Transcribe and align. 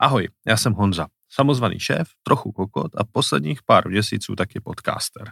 Ahoj, 0.00 0.28
já 0.46 0.56
jsem 0.56 0.72
Honza, 0.72 1.06
samozvaný 1.32 1.80
šéf, 1.80 2.08
trochu 2.22 2.52
kokot 2.52 2.92
a 2.96 3.04
posledních 3.04 3.62
pár 3.62 3.88
měsíců 3.88 4.36
taky 4.36 4.60
podcaster. 4.60 5.30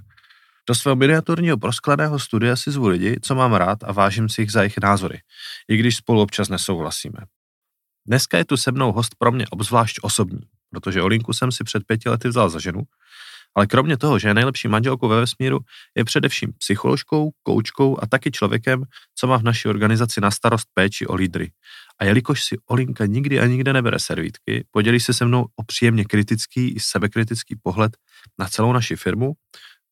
Do 0.68 0.74
svého 0.74 0.96
miniaturního 0.96 1.58
proskleného 1.58 2.18
studia 2.18 2.56
si 2.56 2.70
zvu 2.70 2.88
lidi, 2.88 3.16
co 3.22 3.34
mám 3.34 3.52
rád 3.52 3.78
a 3.84 3.92
vážím 3.92 4.28
si 4.28 4.42
jich 4.42 4.52
za 4.52 4.62
jejich 4.62 4.78
názory, 4.78 5.20
i 5.68 5.76
když 5.76 5.96
spolu 5.96 6.22
občas 6.22 6.48
nesouhlasíme. 6.48 7.18
Dneska 8.06 8.38
je 8.38 8.44
tu 8.44 8.56
se 8.56 8.72
mnou 8.72 8.92
host 8.92 9.14
pro 9.18 9.32
mě 9.32 9.46
obzvlášť 9.50 9.98
osobní, 10.02 10.40
protože 10.70 11.02
Olinku 11.02 11.32
jsem 11.32 11.52
si 11.52 11.64
před 11.64 11.82
pěti 11.86 12.08
lety 12.08 12.28
vzal 12.28 12.50
za 12.50 12.58
ženu, 12.58 12.82
ale 13.56 13.66
kromě 13.66 13.96
toho, 13.96 14.18
že 14.18 14.28
je 14.28 14.34
nejlepší 14.34 14.68
manželkou 14.68 15.08
ve 15.08 15.20
vesmíru, 15.20 15.58
je 15.96 16.04
především 16.04 16.52
psycholožkou, 16.58 17.30
koučkou 17.42 18.02
a 18.02 18.06
taky 18.06 18.30
člověkem, 18.30 18.84
co 19.14 19.26
má 19.26 19.38
v 19.38 19.42
naší 19.42 19.68
organizaci 19.68 20.20
na 20.20 20.30
starost 20.30 20.68
péči 20.74 21.06
o 21.06 21.14
lídry. 21.14 21.50
A 21.98 22.04
jelikož 22.04 22.44
si 22.44 22.56
Olinka 22.66 23.06
nikdy 23.06 23.40
a 23.40 23.46
nikde 23.46 23.72
nebere 23.72 23.98
servítky, 23.98 24.64
podělí 24.70 25.00
se 25.00 25.12
se 25.12 25.24
mnou 25.24 25.46
o 25.56 25.62
příjemně 25.62 26.04
kritický 26.04 26.68
i 26.68 26.80
sebekritický 26.80 27.56
pohled 27.62 27.96
na 28.38 28.48
celou 28.48 28.72
naši 28.72 28.96
firmu, 28.96 29.32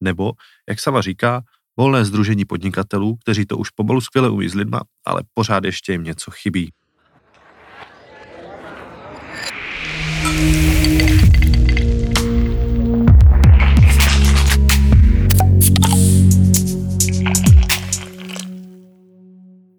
nebo, 0.01 0.33
jak 0.69 0.81
sama 0.81 1.01
říká, 1.01 1.43
volné 1.77 2.05
združení 2.05 2.45
podnikatelů, 2.45 3.17
kteří 3.17 3.47
to 3.47 3.57
už 3.57 3.71
pomalu 3.71 4.01
skvěle 4.01 4.31
umí 4.31 4.49
s 4.49 4.55
lidma, 4.55 4.81
ale 5.07 5.23
pořád 5.35 5.65
ještě 5.65 5.93
jim 5.93 6.05
něco 6.05 6.31
chybí. 6.31 6.73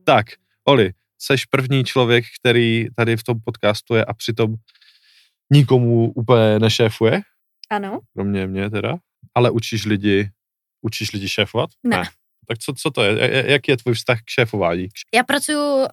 Tak, 0.09 0.25
Oli, 0.63 0.91
seš 1.21 1.45
první 1.45 1.83
člověk, 1.83 2.25
který 2.39 2.87
tady 2.95 3.17
v 3.17 3.23
tom 3.23 3.39
podcastu 3.45 3.95
je 3.95 4.05
a 4.05 4.13
přitom 4.13 4.55
nikomu 5.51 6.11
úplně 6.11 6.59
nešéfuje. 6.59 7.21
Ano. 7.69 7.99
Kromě 8.13 8.47
mě 8.47 8.69
teda. 8.69 8.97
Ale 9.35 9.51
učíš 9.51 9.85
lidi, 9.85 10.29
učíš 10.81 11.11
lidi 11.11 11.29
šéfovat? 11.29 11.69
Ne. 11.83 11.97
ne. 11.97 12.03
Tak 12.47 12.57
co, 12.57 12.73
co 12.73 12.91
to 12.91 13.03
je? 13.03 13.51
Jaký 13.51 13.71
je 13.71 13.77
tvůj 13.77 13.93
vztah 13.93 14.19
k 14.21 14.29
šéfování? 14.29 14.87
Já 15.13 15.23
pracuji 15.23 15.57
uh, 15.57 15.87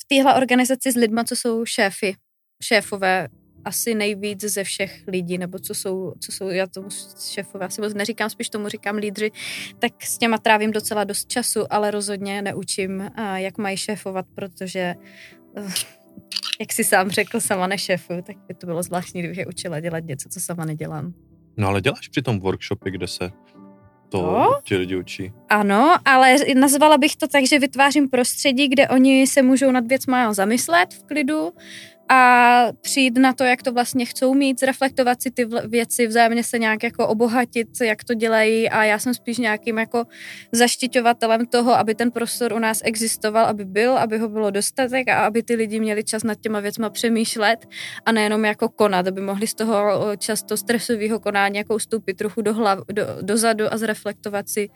v 0.00 0.04
téhle 0.08 0.34
organizaci 0.34 0.92
s 0.92 0.96
lidmi, 0.96 1.20
co 1.26 1.36
jsou 1.36 1.64
šéfy, 1.64 2.16
šéfové 2.62 3.28
asi 3.64 3.94
nejvíc 3.94 4.40
ze 4.40 4.64
všech 4.64 5.04
lidí, 5.06 5.38
nebo 5.38 5.58
co 5.58 5.74
jsou, 5.74 6.14
co 6.20 6.32
jsou 6.32 6.48
já 6.48 6.66
tomu 6.66 6.88
šéfové, 7.30 7.66
asi 7.66 7.80
moc 7.80 7.94
neříkám, 7.94 8.30
spíš 8.30 8.48
tomu 8.48 8.68
říkám 8.68 8.96
lídři, 8.96 9.30
tak 9.78 9.92
s 10.02 10.18
těma 10.18 10.38
trávím 10.38 10.70
docela 10.70 11.04
dost 11.04 11.28
času, 11.28 11.72
ale 11.72 11.90
rozhodně 11.90 12.42
neučím, 12.42 13.10
jak 13.34 13.58
mají 13.58 13.76
šéfovat, 13.76 14.26
protože 14.34 14.94
eh, 15.56 15.68
jak 16.60 16.72
si 16.72 16.84
sám 16.84 17.10
řekl, 17.10 17.40
sama 17.40 17.66
nešéfuju, 17.66 18.22
tak 18.22 18.36
by 18.48 18.54
to 18.54 18.66
bylo 18.66 18.82
zvláštní, 18.82 19.20
kdybych 19.20 19.38
je 19.38 19.46
učila 19.46 19.80
dělat 19.80 20.04
něco, 20.04 20.28
co 20.28 20.40
sama 20.40 20.64
nedělám. 20.64 21.14
No 21.56 21.68
ale 21.68 21.80
děláš 21.80 22.08
při 22.08 22.22
tom 22.22 22.40
workshopě, 22.40 22.92
kde 22.92 23.06
se 23.06 23.32
to 24.10 24.22
no? 24.22 24.58
ti 24.64 24.76
lidi 24.76 24.96
učí. 24.96 25.32
Ano, 25.48 25.96
ale 26.04 26.36
nazvala 26.54 26.98
bych 26.98 27.16
to 27.16 27.28
tak, 27.28 27.46
že 27.46 27.58
vytvářím 27.58 28.08
prostředí, 28.08 28.68
kde 28.68 28.88
oni 28.88 29.26
se 29.26 29.42
můžou 29.42 29.70
nad 29.70 29.86
věcma 29.86 30.32
zamyslet 30.32 30.94
v 30.94 31.02
klidu, 31.02 31.52
a 32.12 32.72
přijít 32.80 33.18
na 33.18 33.32
to, 33.32 33.44
jak 33.44 33.62
to 33.62 33.72
vlastně 33.72 34.04
chcou 34.04 34.34
mít, 34.34 34.60
zreflektovat 34.60 35.22
si 35.22 35.30
ty 35.30 35.46
věci, 35.68 36.06
vzájemně 36.06 36.44
se 36.44 36.58
nějak 36.58 36.82
jako 36.82 37.08
obohatit, 37.08 37.68
jak 37.80 38.04
to 38.04 38.14
dělají 38.14 38.70
a 38.70 38.84
já 38.84 38.98
jsem 38.98 39.14
spíš 39.14 39.38
nějakým 39.38 39.78
jako 39.78 40.04
zaštiťovatelem 40.52 41.46
toho, 41.46 41.72
aby 41.74 41.94
ten 41.94 42.10
prostor 42.10 42.52
u 42.52 42.58
nás 42.58 42.80
existoval, 42.84 43.46
aby 43.46 43.64
byl, 43.64 43.98
aby 43.98 44.18
ho 44.18 44.28
bylo 44.28 44.50
dostatek 44.50 45.08
a 45.08 45.26
aby 45.26 45.42
ty 45.42 45.54
lidi 45.54 45.80
měli 45.80 46.04
čas 46.04 46.22
nad 46.22 46.40
těma 46.40 46.60
věcma 46.60 46.90
přemýšlet 46.90 47.66
a 48.06 48.12
nejenom 48.12 48.44
jako 48.44 48.68
konat, 48.68 49.06
aby 49.06 49.20
mohli 49.20 49.46
z 49.46 49.54
toho 49.54 50.16
často 50.16 50.56
stresového 50.56 51.20
konání 51.20 51.58
jako 51.58 51.74
ustoupit 51.74 52.16
trochu 52.16 52.42
do 52.42 52.54
hlav, 52.54 52.78
do, 52.92 53.02
dozadu 53.22 53.72
a 53.72 53.76
zreflektovat 53.76 54.48
si, 54.48 54.68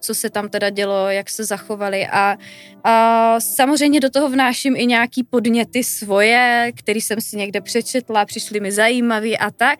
co 0.00 0.14
se 0.14 0.30
tam 0.30 0.48
teda 0.48 0.70
dělo, 0.70 1.08
jak 1.08 1.30
se 1.30 1.44
zachovali 1.44 2.06
a, 2.06 2.36
a 2.84 3.36
samozřejmě 3.40 4.00
do 4.00 4.10
toho 4.10 4.28
vnáším 4.28 4.76
i 4.76 4.86
nějaký 4.86 5.24
podněty 5.24 5.84
svoje, 5.84 6.72
který 6.76 7.00
jsem 7.00 7.20
si 7.20 7.36
někde 7.36 7.60
přečetla, 7.60 8.24
přišly 8.24 8.60
mi 8.60 8.72
zajímavý 8.72 9.38
a 9.38 9.50
tak, 9.50 9.78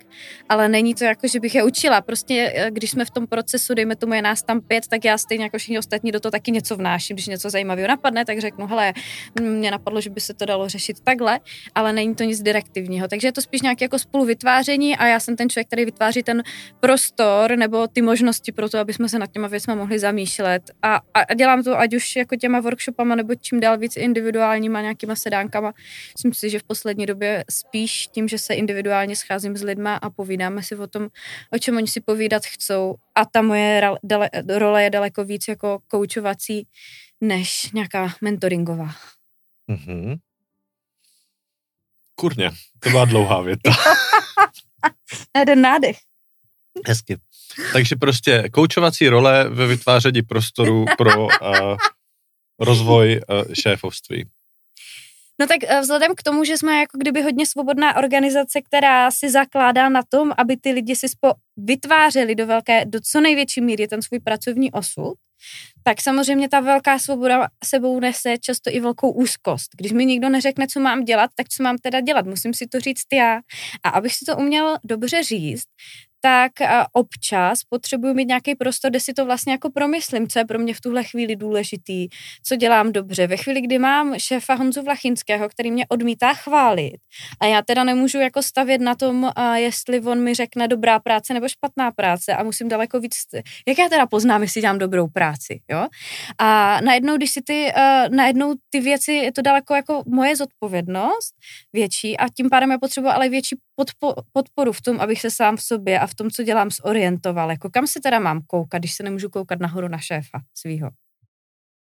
ale 0.48 0.68
není 0.68 0.94
to 0.94 1.04
jako, 1.04 1.28
že 1.28 1.40
bych 1.40 1.54
je 1.54 1.64
učila. 1.64 2.00
Prostě 2.00 2.52
eh, 2.54 2.70
když 2.70 2.90
jsme 2.90 3.04
v 3.04 3.10
tom 3.10 3.26
procesu, 3.26 3.74
dejme 3.74 3.96
tomu 3.96 4.14
je 4.14 4.22
nás 4.22 4.42
tam 4.42 4.60
pět, 4.60 4.88
tak 4.88 5.04
já 5.04 5.18
stejně 5.18 5.44
jako 5.44 5.58
všichni 5.58 5.78
ostatní 5.78 6.12
do 6.12 6.20
toho 6.20 6.30
taky 6.30 6.50
něco 6.50 6.76
vnáším. 6.76 7.16
Když 7.16 7.26
něco 7.26 7.50
zajímavého 7.50 7.88
napadne, 7.88 8.24
tak 8.24 8.38
řeknu, 8.38 8.66
hele, 8.66 8.92
mě 9.40 9.70
napadlo, 9.70 10.00
že 10.00 10.10
by 10.10 10.20
se 10.20 10.34
to 10.34 10.44
dalo 10.44 10.68
řešit 10.68 11.00
takhle, 11.00 11.40
ale 11.74 11.92
není 11.92 12.14
to 12.14 12.24
nic 12.24 12.42
direktivního. 12.42 13.08
Takže 13.08 13.28
je 13.28 13.32
to 13.32 13.42
spíš 13.42 13.62
nějaké 13.62 13.84
jako 13.84 13.98
spoluvytváření 13.98 14.96
a 14.96 15.06
já 15.06 15.20
jsem 15.20 15.36
ten 15.36 15.48
člověk, 15.50 15.66
který 15.66 15.84
vytváří 15.84 16.22
ten 16.22 16.42
prostor 16.80 17.56
nebo 17.56 17.86
ty 17.88 18.02
možnosti 18.02 18.52
pro 18.52 18.68
to, 18.68 18.78
aby 18.78 18.92
jsme 18.92 19.08
se 19.08 19.18
nad 19.18 19.32
těma 19.32 19.48
věcmi 19.48 19.74
mohli 19.76 19.98
zamýšlet. 19.98 20.62
A, 20.82 21.00
a 21.14 21.34
dělám 21.34 21.62
to 21.62 21.78
ať 21.78 21.94
už 21.94 22.16
jako 22.16 22.36
těma 22.36 22.60
workshopama 22.60 23.14
nebo 23.14 23.34
čím 23.34 23.60
dál 23.60 23.78
víc 23.78 23.96
individuálníma 23.96 24.80
nějakýma 24.80 25.14
sedánkama. 25.16 25.72
Myslím 26.16 26.34
si, 26.34 26.50
že 26.50 26.58
v 26.58 26.62
poslední 26.62 26.85
době 26.94 27.44
spíš 27.50 28.06
tím, 28.06 28.28
že 28.28 28.38
se 28.38 28.54
individuálně 28.54 29.16
scházím 29.16 29.56
s 29.56 29.62
lidma 29.62 29.96
a 29.96 30.10
povídáme 30.10 30.62
si 30.62 30.76
o 30.76 30.86
tom, 30.86 31.08
o 31.52 31.58
čem 31.58 31.76
oni 31.76 31.88
si 31.88 32.00
povídat 32.00 32.42
chcou. 32.46 32.94
A 33.14 33.24
ta 33.24 33.42
moje 33.42 33.80
role 34.58 34.82
je 34.82 34.90
daleko 34.90 35.24
víc 35.24 35.48
jako 35.48 35.78
koučovací, 35.88 36.66
než 37.20 37.72
nějaká 37.72 38.14
mentoringová. 38.20 38.94
Mm-hmm. 39.70 40.18
Kurně, 42.14 42.50
to 42.78 42.90
byla 42.90 43.04
dlouhá 43.04 43.40
věta. 43.40 43.70
Jeden 45.38 45.60
nádech. 45.60 45.96
Hezky. 46.86 47.18
Takže 47.72 47.96
prostě 47.96 48.48
koučovací 48.52 49.08
role 49.08 49.48
ve 49.48 49.66
vytváření 49.66 50.22
prostoru 50.22 50.84
pro 50.98 51.24
uh, 51.24 51.76
rozvoj 52.58 53.20
uh, 53.28 53.54
šéfovství. 53.54 54.24
No 55.40 55.46
tak 55.46 55.56
eh, 55.66 55.80
vzhledem 55.80 56.14
k 56.14 56.22
tomu, 56.22 56.44
že 56.44 56.58
jsme 56.58 56.80
jako 56.80 56.98
kdyby 56.98 57.22
hodně 57.22 57.46
svobodná 57.46 57.96
organizace, 57.96 58.60
která 58.62 59.10
si 59.10 59.30
zakládá 59.30 59.88
na 59.88 60.02
tom, 60.02 60.32
aby 60.38 60.56
ty 60.56 60.72
lidi 60.72 60.96
si 60.96 61.08
spo 61.08 61.32
vytvářeli 61.56 62.34
do 62.34 62.46
velké, 62.46 62.84
do 62.84 63.00
co 63.00 63.20
největší 63.20 63.60
míry 63.60 63.88
ten 63.88 64.02
svůj 64.02 64.20
pracovní 64.20 64.72
osud, 64.72 65.14
tak 65.82 66.02
samozřejmě 66.02 66.48
ta 66.48 66.60
velká 66.60 66.98
svoboda 66.98 67.48
sebou 67.64 68.00
nese 68.00 68.38
často 68.38 68.70
i 68.70 68.80
velkou 68.80 69.10
úzkost. 69.10 69.70
Když 69.76 69.92
mi 69.92 70.06
nikdo 70.06 70.28
neřekne, 70.28 70.66
co 70.66 70.80
mám 70.80 71.04
dělat, 71.04 71.30
tak 71.34 71.48
co 71.48 71.62
mám 71.62 71.78
teda 71.78 72.00
dělat? 72.00 72.26
Musím 72.26 72.54
si 72.54 72.66
to 72.66 72.80
říct 72.80 73.06
já. 73.12 73.40
A 73.82 73.88
abych 73.88 74.14
si 74.14 74.24
to 74.24 74.36
uměl 74.36 74.78
dobře 74.84 75.22
říct, 75.22 75.66
tak 76.26 76.52
občas 76.92 77.58
potřebuji 77.68 78.14
mít 78.14 78.28
nějaký 78.28 78.54
prostor, 78.54 78.90
kde 78.90 79.00
si 79.00 79.12
to 79.14 79.24
vlastně 79.24 79.52
jako 79.52 79.70
promyslím, 79.70 80.28
co 80.28 80.38
je 80.38 80.44
pro 80.44 80.58
mě 80.58 80.74
v 80.74 80.80
tuhle 80.80 81.04
chvíli 81.04 81.36
důležitý, 81.36 82.08
co 82.42 82.56
dělám 82.56 82.92
dobře. 82.92 83.26
Ve 83.26 83.36
chvíli, 83.36 83.60
kdy 83.60 83.78
mám 83.78 84.18
šéfa 84.18 84.54
Honzu 84.54 84.82
Vlachinského, 84.82 85.48
který 85.48 85.70
mě 85.70 85.86
odmítá 85.88 86.34
chválit 86.34 86.96
a 87.40 87.46
já 87.46 87.62
teda 87.62 87.84
nemůžu 87.84 88.18
jako 88.18 88.42
stavět 88.42 88.80
na 88.80 88.94
tom, 88.94 89.30
jestli 89.54 90.00
on 90.00 90.22
mi 90.22 90.34
řekne 90.34 90.68
dobrá 90.68 90.98
práce 90.98 91.34
nebo 91.34 91.48
špatná 91.48 91.90
práce 91.90 92.34
a 92.34 92.42
musím 92.42 92.68
daleko 92.68 93.00
víc, 93.00 93.12
jak 93.68 93.78
já 93.78 93.88
teda 93.88 94.06
poznám, 94.06 94.42
jestli 94.42 94.60
dělám 94.60 94.78
dobrou 94.78 95.08
práci, 95.08 95.60
jo? 95.70 95.86
A 96.38 96.80
najednou, 96.80 97.16
když 97.16 97.30
si 97.30 97.42
ty, 97.42 97.72
najednou 98.10 98.54
ty 98.70 98.80
věci, 98.80 99.12
je 99.12 99.32
to 99.32 99.42
daleko 99.42 99.74
jako 99.74 100.02
moje 100.06 100.36
zodpovědnost 100.36 101.34
větší 101.72 102.16
a 102.16 102.28
tím 102.28 102.50
pádem 102.50 102.70
já 102.70 102.78
potřebuji 102.78 103.08
ale 103.08 103.28
větší 103.28 103.56
podpo, 103.76 104.14
podporu 104.32 104.72
v 104.72 104.80
tom, 104.80 105.00
abych 105.00 105.20
se 105.20 105.30
sám 105.30 105.56
v 105.56 105.62
sobě 105.62 105.98
a 105.98 106.06
v 106.06 106.14
tom, 106.16 106.30
co 106.30 106.42
dělám, 106.42 106.70
zorientoval. 106.70 107.50
Jako 107.50 107.70
kam 107.70 107.86
se 107.86 108.00
teda 108.00 108.18
mám 108.18 108.42
koukat, 108.46 108.80
když 108.80 108.94
se 108.94 109.02
nemůžu 109.02 109.28
koukat 109.28 109.60
nahoru 109.60 109.88
na 109.88 109.98
šéfa 109.98 110.40
svýho. 110.54 110.90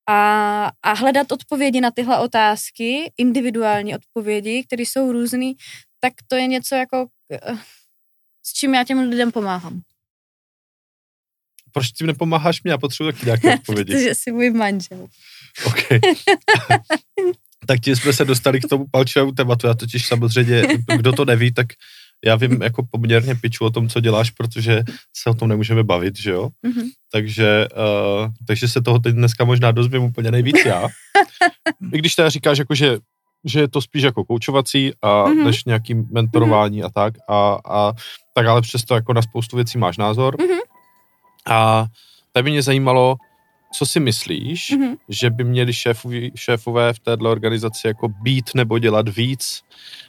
A, 0.09 0.71
a 0.83 0.93
hledat 0.93 1.33
odpovědi 1.33 1.81
na 1.81 1.91
tyhle 1.91 2.19
otázky, 2.19 3.13
individuální 3.17 3.95
odpovědi, 3.95 4.65
které 4.65 4.83
jsou 4.83 5.13
různé, 5.13 5.53
tak 6.01 6.13
to 6.29 6.37
je 6.37 6.47
něco 6.47 6.75
jako, 6.75 7.07
eh, 7.33 7.59
s 8.43 8.53
čím 8.53 8.75
já 8.75 8.85
těm 8.85 8.99
lidem 8.99 9.33
pomáhám. 9.33 9.81
Proč 11.73 11.91
tím 11.91 12.07
nepomáháš 12.07 12.63
mě? 12.63 12.73
Já 12.73 12.79
potřebuji 12.79 13.13
taky 13.13 13.27
nějaké 13.27 13.55
odpovědi. 13.59 13.93
Protože 13.93 14.15
jsi 14.15 14.33
můj 14.33 14.51
manžel. 14.51 15.07
OK. 15.67 15.89
tak 17.67 17.81
tím 17.81 17.97
jsme 17.97 18.13
se 18.13 18.25
dostali 18.25 18.61
k 18.61 18.69
tomu 18.69 18.87
palčivému 18.91 19.33
tématu. 19.33 19.67
Já 19.67 19.75
totiž 19.75 20.07
samozřejmě, 20.07 20.63
kdo 20.97 21.13
to 21.13 21.25
neví, 21.25 21.53
tak 21.53 21.67
já 22.25 22.37
vím 22.37 22.63
jako 22.63 22.83
poměrně 22.91 23.35
piču 23.35 23.65
o 23.65 23.71
tom, 23.71 23.89
co 23.89 24.01
děláš, 24.01 24.31
protože 24.31 24.83
se 25.17 25.31
o 25.31 25.35
tom 25.35 25.49
nemůžeme 25.49 25.85
bavit, 25.85 26.19
že 26.19 26.31
jo? 26.31 26.49
Mm-hmm. 26.67 26.85
Takže, 27.13 27.69
uh, 27.77 28.29
takže 28.47 28.69
se 28.69 28.83
toho 28.83 28.99
teď 28.99 29.15
dneska 29.15 29.45
možná 29.45 29.71
dozvím 29.71 30.03
úplně 30.03 30.31
nejvíc 30.31 30.65
já. 30.65 30.89
I 31.93 31.99
když 31.99 32.15
teda 32.15 32.29
říkáš, 32.29 32.59
jako, 32.59 32.75
že, 32.75 32.99
že 33.45 33.61
je 33.61 33.69
to 33.69 33.83
spíš 33.83 34.03
jako 34.03 34.25
koučovací 34.25 34.93
a 35.03 35.25
mm-hmm. 35.25 35.45
než 35.45 35.65
nějaký 35.65 35.95
mentorování 35.95 36.83
mm-hmm. 36.83 36.87
a 36.87 36.91
tak, 36.91 37.15
a, 37.29 37.59
a 37.65 37.93
tak 38.35 38.47
ale 38.47 38.63
přesto 38.63 38.95
jako 38.95 39.13
na 39.13 39.23
spoustu 39.23 39.57
věcí 39.57 39.79
máš 39.79 39.99
názor. 39.99 40.37
Mm-hmm. 40.37 40.61
A 41.51 41.87
tady 42.33 42.45
by 42.45 42.51
mě 42.51 42.63
zajímalo, 42.63 43.17
co 43.73 43.87
si 43.87 44.01
myslíš, 44.01 44.71
mm-hmm. 44.71 44.97
že 45.09 45.31
by 45.31 45.45
měli 45.45 45.73
šéfovi, 45.73 46.31
šéfové 46.35 46.93
v 46.93 46.99
této 46.99 47.31
organizaci 47.31 47.87
jako 47.87 48.09
být 48.09 48.51
nebo 48.55 48.79
dělat 48.79 49.09
víc 49.09 49.63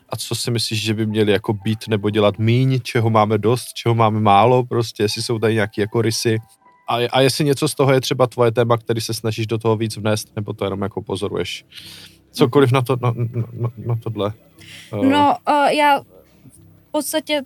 a 0.10 0.16
co 0.16 0.36
si 0.36 0.52
myslíš, 0.52 0.82
že 0.82 0.94
by 0.94 1.06
měli 1.06 1.32
jako 1.32 1.54
být 1.54 1.88
nebo 1.88 2.10
dělat 2.10 2.40
míň, 2.40 2.80
čeho 2.84 3.10
máme 3.10 3.38
dost, 3.38 3.74
čeho 3.74 3.96
máme 3.96 4.20
málo, 4.20 4.64
prostě 4.64 5.04
jestli 5.04 5.22
jsou 5.22 5.40
tady 5.40 5.54
nějaké 5.54 5.82
jako 5.82 6.02
rysy 6.02 6.40
a, 6.92 6.96
a 7.12 7.22
jestli 7.22 7.46
něco 7.46 7.68
z 7.68 7.76
toho 7.76 7.94
je 7.94 8.02
třeba 8.02 8.28
tvoje 8.28 8.52
téma, 8.52 8.78
který 8.78 9.02
se 9.02 9.14
snažíš 9.14 9.48
do 9.48 9.58
toho 9.58 9.78
víc 9.78 9.98
vnést, 9.98 10.36
nebo 10.36 10.54
to 10.54 10.64
jenom 10.64 10.82
jako 10.82 11.02
pozoruješ. 11.02 11.66
Cokoliv 12.32 12.72
na, 12.72 12.82
to, 12.82 12.98
na, 13.02 13.14
na, 13.54 13.70
na 13.78 13.96
tohle. 13.96 14.34
No, 14.92 15.36
uh, 15.50 15.68
já 15.68 16.00
v 16.00 16.92
podstatě 16.92 17.42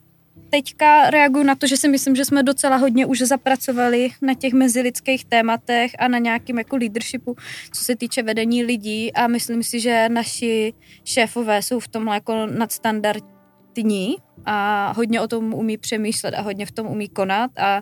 teďka 0.50 1.10
reaguju 1.10 1.44
na 1.44 1.56
to, 1.56 1.68
že 1.68 1.78
si 1.78 1.88
myslím, 1.88 2.16
že 2.16 2.26
jsme 2.26 2.44
docela 2.44 2.78
hodně 2.78 3.06
už 3.06 3.20
zapracovali 3.20 4.10
na 4.22 4.34
těch 4.34 4.54
mezilidských 4.54 5.26
tématech 5.26 5.92
a 6.00 6.08
na 6.08 6.18
nějakým 6.18 6.58
jako 6.58 6.76
leadershipu, 6.76 7.36
co 7.74 7.84
se 7.84 7.96
týče 7.96 8.24
vedení 8.24 8.64
lidí. 8.64 9.14
A 9.14 9.28
myslím 9.28 9.64
si, 9.64 9.80
že 9.80 10.10
naši 10.10 10.74
šéfové 11.04 11.62
jsou 11.62 11.80
v 11.80 11.88
tomhle 11.88 12.16
jako 12.16 12.46
nadstandardní 12.46 14.18
a 14.46 14.92
hodně 14.96 15.22
o 15.22 15.28
tom 15.28 15.54
umí 15.54 15.78
přemýšlet 15.78 16.34
a 16.34 16.42
hodně 16.42 16.66
v 16.66 16.72
tom 16.72 16.88
umí 16.88 17.10
konat 17.10 17.52
a, 17.60 17.82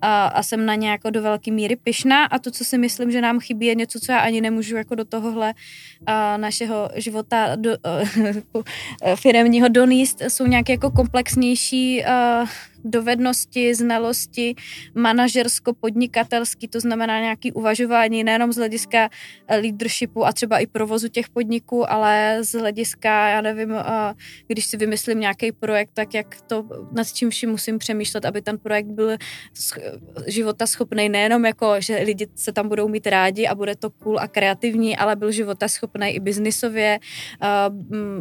a, 0.00 0.26
a 0.26 0.42
jsem 0.42 0.66
na 0.66 0.74
ně 0.74 0.90
jako 0.90 1.10
do 1.10 1.22
velké 1.22 1.52
míry 1.52 1.76
pyšná 1.76 2.24
a 2.24 2.38
to, 2.38 2.50
co 2.50 2.64
si 2.64 2.78
myslím, 2.78 3.10
že 3.10 3.20
nám 3.20 3.40
chybí, 3.40 3.66
je 3.66 3.74
něco, 3.74 4.00
co 4.00 4.12
já 4.12 4.18
ani 4.18 4.40
nemůžu 4.40 4.76
jako 4.76 4.94
do 4.94 5.04
tohohle 5.04 5.54
a, 6.06 6.36
našeho 6.36 6.90
života 6.94 7.56
do, 7.56 7.70
a, 7.84 9.14
firemního 9.16 9.68
doníst, 9.68 10.22
jsou 10.28 10.46
nějaké 10.46 10.72
jako 10.72 10.90
komplexnější 10.90 12.04
a, 12.04 12.44
dovednosti, 12.84 13.74
znalosti, 13.74 14.54
manažersko-podnikatelský, 14.94 16.68
to 16.68 16.80
znamená 16.80 17.20
nějaký 17.20 17.52
uvažování 17.52 18.24
nejenom 18.24 18.52
z 18.52 18.56
hlediska 18.56 19.08
leadershipu 19.48 20.26
a 20.26 20.32
třeba 20.32 20.58
i 20.58 20.66
provozu 20.66 21.08
těch 21.08 21.28
podniků, 21.28 21.92
ale 21.92 22.38
z 22.40 22.52
hlediska, 22.52 23.28
já 23.28 23.40
nevím, 23.40 23.72
eh, 23.72 24.14
když 24.46 24.64
si 24.64 24.76
vymyslím 24.76 25.20
nějaký 25.20 25.52
projekt, 25.52 25.89
tak 25.94 26.14
jak 26.14 26.40
to, 26.40 26.64
nad 26.92 27.12
čím 27.12 27.30
vším 27.30 27.50
musím 27.50 27.78
přemýšlet, 27.78 28.24
aby 28.24 28.42
ten 28.42 28.58
projekt 28.58 28.86
byl 28.86 29.16
života 30.26 30.66
schopný 30.66 31.08
nejenom 31.08 31.44
jako, 31.44 31.74
že 31.78 31.96
lidi 31.96 32.26
se 32.34 32.52
tam 32.52 32.68
budou 32.68 32.88
mít 32.88 33.06
rádi 33.06 33.46
a 33.46 33.54
bude 33.54 33.76
to 33.76 33.90
cool 33.90 34.18
a 34.18 34.28
kreativní, 34.28 34.96
ale 34.96 35.16
byl 35.16 35.30
života 35.30 35.68
schopný 35.68 36.08
i 36.10 36.20
biznisově. 36.20 36.98
Eh, 37.42 37.70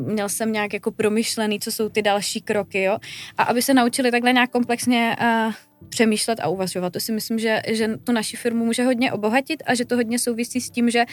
měl 0.06 0.30
jsem 0.30 0.52
nějak 0.52 0.74
jako 0.74 0.92
promyšlený, 0.92 1.60
co 1.60 1.72
jsou 1.72 1.90
ty 1.90 2.02
další 2.02 2.42
kroky, 2.42 2.84
jo. 2.84 2.98
A 3.38 3.44
aby 3.44 3.62
se 3.62 3.74
naučili 3.74 4.12
takhle 4.12 4.34
nějak 4.34 4.52
komplexně 4.52 5.16
uh, 5.22 5.54
přemýšlet 5.90 6.40
a 6.40 6.48
uvažovat. 6.48 6.94
To 6.94 7.00
si 7.00 7.12
myslím, 7.12 7.40
že, 7.40 7.62
že 7.68 7.90
to 8.04 8.12
naši 8.12 8.38
firmu 8.38 8.66
může 8.66 8.84
hodně 8.84 9.12
obohatit 9.12 9.64
a 9.66 9.76
že 9.76 9.86
to 9.86 9.96
hodně 9.96 10.20
souvisí 10.20 10.62
s 10.62 10.70
tím, 10.70 10.90
že 10.90 11.06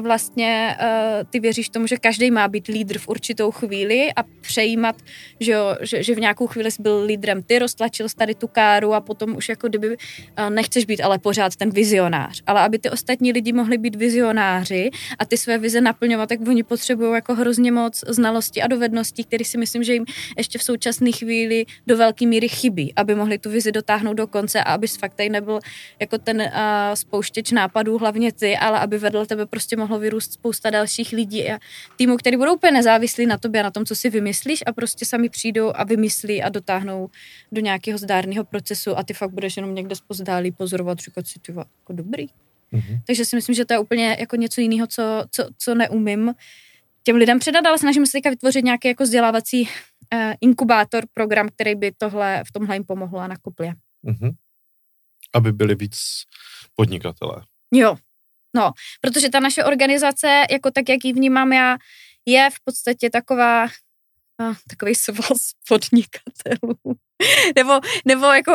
vlastně 0.00 0.76
uh, 0.80 0.86
ty 1.30 1.40
věříš 1.40 1.68
tomu, 1.68 1.86
že 1.86 1.96
každý 1.96 2.30
má 2.30 2.48
být 2.48 2.66
lídr 2.66 2.98
v 2.98 3.08
určitou 3.08 3.50
chvíli 3.50 4.12
a 4.16 4.22
přejímat, 4.40 4.96
že, 5.40 5.52
jo, 5.52 5.76
že, 5.80 6.02
že 6.02 6.14
v 6.14 6.20
nějakou 6.20 6.46
chvíli 6.46 6.70
jsi 6.70 6.82
byl 6.82 7.04
lídrem 7.04 7.42
ty, 7.42 7.58
roztlačil 7.58 8.06
tady 8.16 8.34
tu 8.34 8.48
káru 8.48 8.94
a 8.94 9.00
potom 9.00 9.36
už 9.36 9.48
jako 9.48 9.68
kdyby 9.68 9.88
uh, 9.88 9.94
nechceš 10.50 10.84
být 10.84 11.00
ale 11.00 11.18
pořád 11.18 11.56
ten 11.56 11.70
vizionář. 11.70 12.42
Ale 12.46 12.60
aby 12.60 12.78
ty 12.78 12.90
ostatní 12.90 13.32
lidi 13.32 13.52
mohli 13.52 13.78
být 13.78 13.96
vizionáři 13.96 14.90
a 15.18 15.24
ty 15.24 15.36
své 15.36 15.58
vize 15.58 15.80
naplňovat, 15.80 16.28
tak 16.28 16.48
oni 16.48 16.62
potřebují 16.62 17.14
jako 17.14 17.34
hrozně 17.34 17.72
moc 17.72 18.04
znalostí 18.08 18.62
a 18.62 18.66
dovedností, 18.66 19.24
které 19.24 19.44
si 19.44 19.58
myslím, 19.58 19.82
že 19.82 19.92
jim 19.92 20.04
ještě 20.38 20.58
v 20.58 20.62
současné 20.62 21.12
chvíli 21.12 21.66
do 21.86 21.96
velké 21.96 22.26
míry 22.26 22.48
chybí, 22.48 22.92
aby 22.96 23.14
mohli 23.14 23.38
tu 23.38 23.50
vizi 23.50 23.72
dotáhnout 23.72 24.05
do 24.14 24.26
konce 24.26 24.60
a 24.60 24.72
abys 24.72 24.96
fakt 24.96 25.14
tady 25.14 25.28
nebyl 25.28 25.60
jako 26.00 26.18
ten 26.18 26.40
uh, 26.40 26.48
spouštěč 26.94 27.52
nápadů, 27.52 27.98
hlavně 27.98 28.32
ty, 28.32 28.56
ale 28.56 28.78
aby 28.78 28.98
vedle 28.98 29.26
tebe 29.26 29.46
prostě 29.46 29.76
mohlo 29.76 29.98
vyrůst 29.98 30.32
spousta 30.32 30.70
dalších 30.70 31.12
lidí 31.12 31.50
a 31.50 31.58
týmů, 31.96 32.16
který 32.16 32.36
budou 32.36 32.54
úplně 32.54 32.70
nezávislí 32.70 33.26
na 33.26 33.38
tobě, 33.38 33.62
na 33.62 33.70
tom, 33.70 33.84
co 33.84 33.94
si 33.96 34.10
vymyslíš 34.10 34.62
a 34.66 34.72
prostě 34.72 35.06
sami 35.06 35.28
přijdou 35.28 35.72
a 35.74 35.84
vymyslí 35.84 36.42
a 36.42 36.48
dotáhnou 36.48 37.10
do 37.52 37.60
nějakého 37.60 37.98
zdárného 37.98 38.44
procesu 38.44 38.98
a 38.98 39.02
ty 39.02 39.14
fakt 39.14 39.30
budeš 39.30 39.56
jenom 39.56 39.74
někde 39.74 39.96
spozdálí 39.96 40.52
pozorovat, 40.52 40.98
říkat 40.98 41.26
si, 41.26 41.38
ty 41.40 41.52
jako 41.52 41.92
dobrý. 41.92 42.26
Mm-hmm. 42.72 43.00
Takže 43.06 43.24
si 43.24 43.36
myslím, 43.36 43.54
že 43.54 43.64
to 43.64 43.74
je 43.74 43.78
úplně 43.78 44.16
jako 44.20 44.36
něco 44.36 44.60
jiného, 44.60 44.86
co, 44.86 45.02
co, 45.30 45.48
co 45.58 45.74
neumím 45.74 46.34
těm 47.02 47.16
lidem 47.16 47.38
předat, 47.38 47.66
ale 47.66 47.78
snažím 47.78 48.06
se 48.06 48.12
teďka 48.12 48.30
vytvořit 48.30 48.64
nějaký 48.64 48.88
jako 48.88 49.02
vzdělávací 49.02 49.62
uh, 49.62 50.32
inkubátor, 50.40 51.04
program, 51.14 51.48
který 51.48 51.74
by 51.74 51.92
tohle 51.98 52.42
v 52.46 52.52
tomhle 52.52 52.76
jim 52.76 52.84
pomohl 52.84 53.20
a 53.20 53.26
nakopl 53.26 53.64
Mm-hmm. 54.06 54.30
Aby 55.34 55.52
byli 55.52 55.74
víc 55.74 55.98
podnikatelé. 56.74 57.42
Jo, 57.74 57.96
no, 58.56 58.72
protože 59.00 59.28
ta 59.28 59.40
naše 59.40 59.64
organizace, 59.64 60.44
jako 60.50 60.70
tak, 60.70 60.88
jak 60.88 61.04
ji 61.04 61.12
vnímám 61.12 61.52
já, 61.52 61.76
je 62.26 62.50
v 62.50 62.60
podstatě 62.64 63.10
taková, 63.10 63.66
takový 64.68 64.94
svaz 64.94 65.38
podnikatelů. 65.68 66.78
nebo, 67.56 67.80
nebo 68.04 68.26
jako 68.26 68.52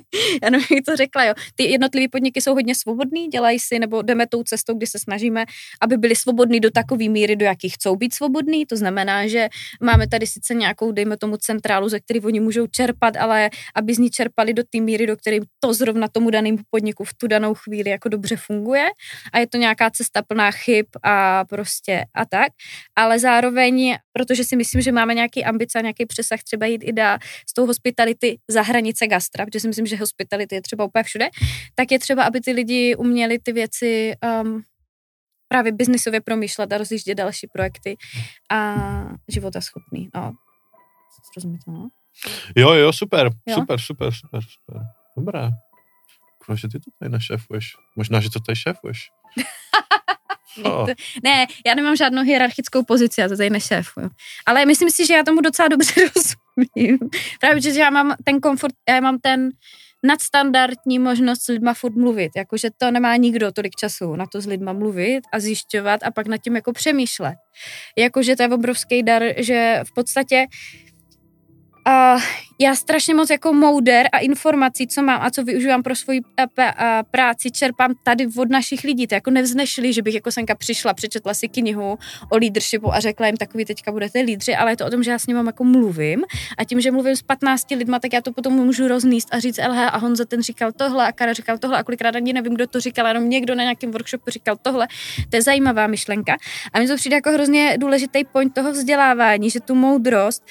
já 0.42 0.50
nevím, 0.50 0.66
jak 0.70 0.84
to 0.84 0.96
řekla, 0.96 1.24
jo. 1.24 1.34
Ty 1.54 1.64
jednotlivé 1.64 2.08
podniky 2.08 2.40
jsou 2.40 2.54
hodně 2.54 2.74
svobodný, 2.74 3.28
dělají 3.28 3.58
si, 3.58 3.78
nebo 3.78 4.02
jdeme 4.02 4.26
tou 4.26 4.42
cestou, 4.42 4.74
kdy 4.74 4.86
se 4.86 4.98
snažíme, 4.98 5.44
aby 5.80 5.96
byli 5.96 6.16
svobodní 6.16 6.60
do 6.60 6.70
takové 6.70 7.08
míry, 7.08 7.36
do 7.36 7.44
jakých 7.44 7.74
chcou 7.74 7.96
být 7.96 8.14
svobodní. 8.14 8.66
To 8.66 8.76
znamená, 8.76 9.26
že 9.26 9.48
máme 9.82 10.08
tady 10.08 10.26
sice 10.26 10.54
nějakou, 10.54 10.92
dejme 10.92 11.16
tomu, 11.16 11.36
centrálu, 11.36 11.88
ze 11.88 12.00
který 12.00 12.20
oni 12.20 12.40
můžou 12.40 12.66
čerpat, 12.66 13.16
ale 13.16 13.50
aby 13.74 13.94
z 13.94 13.98
ní 13.98 14.10
čerpali 14.10 14.54
do 14.54 14.62
té 14.62 14.80
míry, 14.80 15.06
do 15.06 15.16
které 15.16 15.38
to 15.60 15.74
zrovna 15.74 16.08
tomu 16.08 16.30
danému 16.30 16.58
podniku 16.70 17.04
v 17.04 17.14
tu 17.14 17.26
danou 17.26 17.54
chvíli 17.54 17.90
jako 17.90 18.08
dobře 18.08 18.36
funguje. 18.36 18.86
A 19.32 19.38
je 19.38 19.46
to 19.46 19.58
nějaká 19.58 19.90
cesta 19.90 20.22
plná 20.22 20.50
chyb 20.50 20.86
a 21.02 21.44
prostě 21.44 22.04
a 22.14 22.24
tak. 22.24 22.52
Ale 22.96 23.18
zároveň, 23.18 23.96
protože 24.12 24.44
si 24.44 24.56
myslím, 24.56 24.80
že 24.80 24.92
máme 24.92 25.14
nějaký 25.14 25.44
ambice 25.44 25.78
a 25.78 25.82
nějaký 25.82 26.06
přesah 26.06 26.42
třeba 26.42 26.66
jít 26.66 26.82
i 26.84 26.92
dá 26.92 27.18
s 27.50 27.54
tou 27.54 27.66
hospitality 27.66 28.38
za 28.48 28.62
hranice 28.62 29.06
gastra, 29.06 29.46
protože 29.46 29.60
si 29.60 29.68
myslím, 29.68 29.81
že 29.86 29.96
hospitality 29.96 30.54
je 30.54 30.62
třeba 30.62 30.84
úplně 30.84 31.02
všude, 31.02 31.28
tak 31.74 31.92
je 31.92 31.98
třeba, 31.98 32.24
aby 32.24 32.40
ty 32.40 32.52
lidi 32.52 32.96
uměli 32.96 33.38
ty 33.38 33.52
věci 33.52 34.12
um, 34.42 34.62
právě 35.48 35.72
biznisově 35.72 36.20
promýšlet 36.20 36.72
a 36.72 36.78
rozjíždět 36.78 37.18
další 37.18 37.46
projekty 37.46 37.96
a 38.50 38.74
života 39.28 39.60
schopný. 39.60 40.08
No. 40.14 40.32
Rozumíte, 41.36 41.70
no? 41.70 41.88
Jo, 42.56 42.72
jo, 42.72 42.92
super, 42.92 43.30
jo? 43.46 43.54
super, 43.54 43.80
super, 43.80 44.12
super, 44.12 44.40
super. 44.42 44.82
Dobré. 45.16 45.50
Kurva, 46.38 46.56
že 46.56 46.68
ty 46.68 46.80
to 46.80 46.90
tady 46.98 47.08
nešéfuješ. 47.08 47.72
Možná, 47.96 48.20
že 48.20 48.30
to 48.30 48.40
tady 48.40 48.56
šéfuješ. 48.56 49.08
Oh. 50.64 50.88
Ne, 51.24 51.46
já 51.66 51.74
nemám 51.74 51.96
žádnou 51.96 52.22
hierarchickou 52.22 52.84
pozici, 52.84 53.20
já 53.20 53.28
to 53.28 53.36
tady 53.36 53.50
nešéfuju. 53.50 54.10
Ale 54.46 54.66
myslím 54.66 54.90
si, 54.90 55.06
že 55.06 55.14
já 55.14 55.22
tomu 55.22 55.40
docela 55.40 55.68
dobře 55.68 55.92
rozumím. 56.00 56.41
Právě, 57.40 57.60
že 57.62 57.80
já 57.80 57.90
mám 57.90 58.14
ten 58.24 58.40
komfort, 58.40 58.74
já 58.88 59.00
mám 59.00 59.18
ten 59.18 59.50
nadstandardní 60.04 60.98
možnost 60.98 61.42
s 61.42 61.48
lidma 61.48 61.74
furt 61.74 61.96
mluvit, 61.96 62.32
jakože 62.36 62.68
to 62.78 62.90
nemá 62.90 63.16
nikdo 63.16 63.52
tolik 63.52 63.74
času 63.74 64.16
na 64.16 64.26
to 64.26 64.40
s 64.40 64.46
lidma 64.46 64.72
mluvit 64.72 65.20
a 65.32 65.40
zjišťovat 65.40 66.00
a 66.02 66.10
pak 66.10 66.26
nad 66.26 66.38
tím 66.38 66.56
jako 66.56 66.72
přemýšlet. 66.72 67.34
Jakože 67.98 68.36
to 68.36 68.42
je 68.42 68.48
obrovský 68.48 69.02
dar, 69.02 69.22
že 69.36 69.80
v 69.86 69.94
podstatě 69.94 70.46
a 71.84 72.16
já 72.58 72.74
strašně 72.74 73.14
moc 73.14 73.30
jako 73.30 73.52
mouder 73.52 74.08
a 74.12 74.18
informací, 74.18 74.86
co 74.86 75.02
mám 75.02 75.20
a 75.22 75.30
co 75.30 75.44
využívám 75.44 75.82
pro 75.82 75.96
svoji 75.96 76.20
eh, 76.36 76.46
eh, 76.58 77.02
práci, 77.10 77.50
čerpám 77.50 77.94
tady 78.02 78.26
od 78.38 78.50
našich 78.50 78.84
lidí. 78.84 79.06
To 79.06 79.14
jako 79.14 79.30
nevznešli, 79.30 79.92
že 79.92 80.02
bych 80.02 80.14
jako 80.14 80.32
senka 80.32 80.54
přišla, 80.54 80.94
přečetla 80.94 81.34
si 81.34 81.48
knihu 81.48 81.98
o 82.30 82.36
leadershipu 82.36 82.94
a 82.94 83.00
řekla 83.00 83.26
jim 83.26 83.36
takový 83.36 83.64
teďka 83.64 83.92
budete 83.92 84.20
lídři, 84.20 84.54
ale 84.54 84.72
je 84.72 84.76
to 84.76 84.86
o 84.86 84.90
tom, 84.90 85.02
že 85.02 85.10
já 85.10 85.18
s 85.18 85.26
ním 85.26 85.46
jako 85.46 85.64
mluvím 85.64 86.24
a 86.58 86.64
tím, 86.64 86.80
že 86.80 86.90
mluvím 86.90 87.16
s 87.16 87.22
15 87.22 87.70
lidma, 87.70 87.98
tak 87.98 88.12
já 88.12 88.20
to 88.20 88.32
potom 88.32 88.52
můžu 88.52 88.88
rozníst 88.88 89.34
a 89.34 89.38
říct, 89.38 89.58
LH 89.68 89.78
a 89.78 89.98
Honza 89.98 90.24
ten 90.24 90.42
říkal 90.42 90.72
tohle 90.72 91.08
a 91.08 91.12
Kara 91.12 91.32
říkal 91.32 91.58
tohle 91.58 91.78
a 91.78 91.82
kolikrát 91.82 92.16
ani 92.16 92.32
nevím, 92.32 92.54
kdo 92.54 92.66
to 92.66 92.80
říkal, 92.80 93.06
jenom 93.06 93.30
někdo 93.30 93.54
na 93.54 93.62
nějakém 93.62 93.90
workshopu 93.90 94.30
říkal 94.30 94.56
tohle. 94.62 94.88
To 95.30 95.36
je 95.36 95.42
zajímavá 95.42 95.86
myšlenka. 95.86 96.36
A 96.72 96.78
mi 96.78 96.88
to 96.88 96.96
přijde 96.96 97.16
jako 97.16 97.30
hrozně 97.30 97.76
důležitý 97.78 98.24
point 98.24 98.54
toho 98.54 98.72
vzdělávání, 98.72 99.50
že 99.50 99.60
tu 99.60 99.74
moudrost 99.74 100.44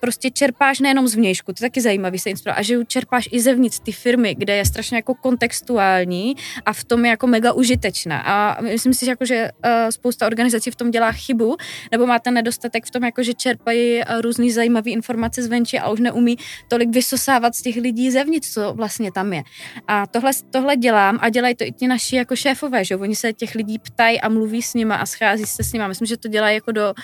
prostě 0.00 0.30
čerpáš 0.58 0.80
nejenom 0.80 1.08
z 1.08 1.14
vnějšku, 1.14 1.52
to 1.52 1.64
je 1.64 1.70
taky 1.70 1.80
zajímavý 1.80 2.18
se 2.18 2.30
inspirovat, 2.30 2.58
a 2.58 2.62
že 2.62 2.84
čerpáš 2.86 3.28
i 3.32 3.40
zevnitř 3.40 3.80
ty 3.80 3.92
firmy, 3.92 4.34
kde 4.38 4.56
je 4.56 4.64
strašně 4.64 4.96
jako 4.96 5.14
kontextuální 5.14 6.36
a 6.66 6.72
v 6.72 6.84
tom 6.84 7.04
je 7.04 7.10
jako 7.10 7.26
mega 7.26 7.52
užitečná. 7.52 8.20
A 8.20 8.60
myslím 8.60 8.94
si, 8.94 9.04
že, 9.04 9.10
jako, 9.10 9.24
že 9.24 9.50
uh, 9.64 9.90
spousta 9.90 10.26
organizací 10.26 10.70
v 10.70 10.76
tom 10.76 10.90
dělá 10.90 11.12
chybu, 11.12 11.56
nebo 11.92 12.06
má 12.06 12.18
ten 12.18 12.34
nedostatek 12.34 12.86
v 12.86 12.90
tom, 12.90 13.04
jako, 13.04 13.22
že 13.22 13.34
čerpají 13.34 13.98
uh, 13.98 14.20
různý 14.20 14.50
zajímavé 14.50 14.90
informace 14.90 15.42
zvenčí 15.42 15.78
a 15.78 15.90
už 15.90 16.00
neumí 16.00 16.36
tolik 16.68 16.90
vysosávat 16.90 17.54
z 17.54 17.62
těch 17.62 17.76
lidí 17.76 18.10
zevnitř, 18.10 18.52
co 18.52 18.72
vlastně 18.72 19.12
tam 19.12 19.32
je. 19.32 19.42
A 19.88 20.06
tohle, 20.06 20.30
tohle 20.50 20.76
dělám 20.76 21.18
a 21.22 21.28
dělají 21.28 21.54
to 21.54 21.64
i 21.64 21.72
ti 21.72 21.86
naši 21.86 22.16
jako 22.16 22.36
šéfové, 22.36 22.84
že 22.84 22.96
oni 22.96 23.16
se 23.16 23.32
těch 23.32 23.54
lidí 23.54 23.78
ptají 23.78 24.20
a 24.20 24.28
mluví 24.28 24.62
s 24.62 24.74
nima 24.74 24.96
a 24.96 25.06
schází 25.06 25.44
se 25.46 25.64
s 25.64 25.72
nima. 25.72 25.88
Myslím, 25.88 26.06
že 26.06 26.16
to 26.16 26.28
dělají 26.28 26.54
jako 26.54 26.72
do, 26.72 26.94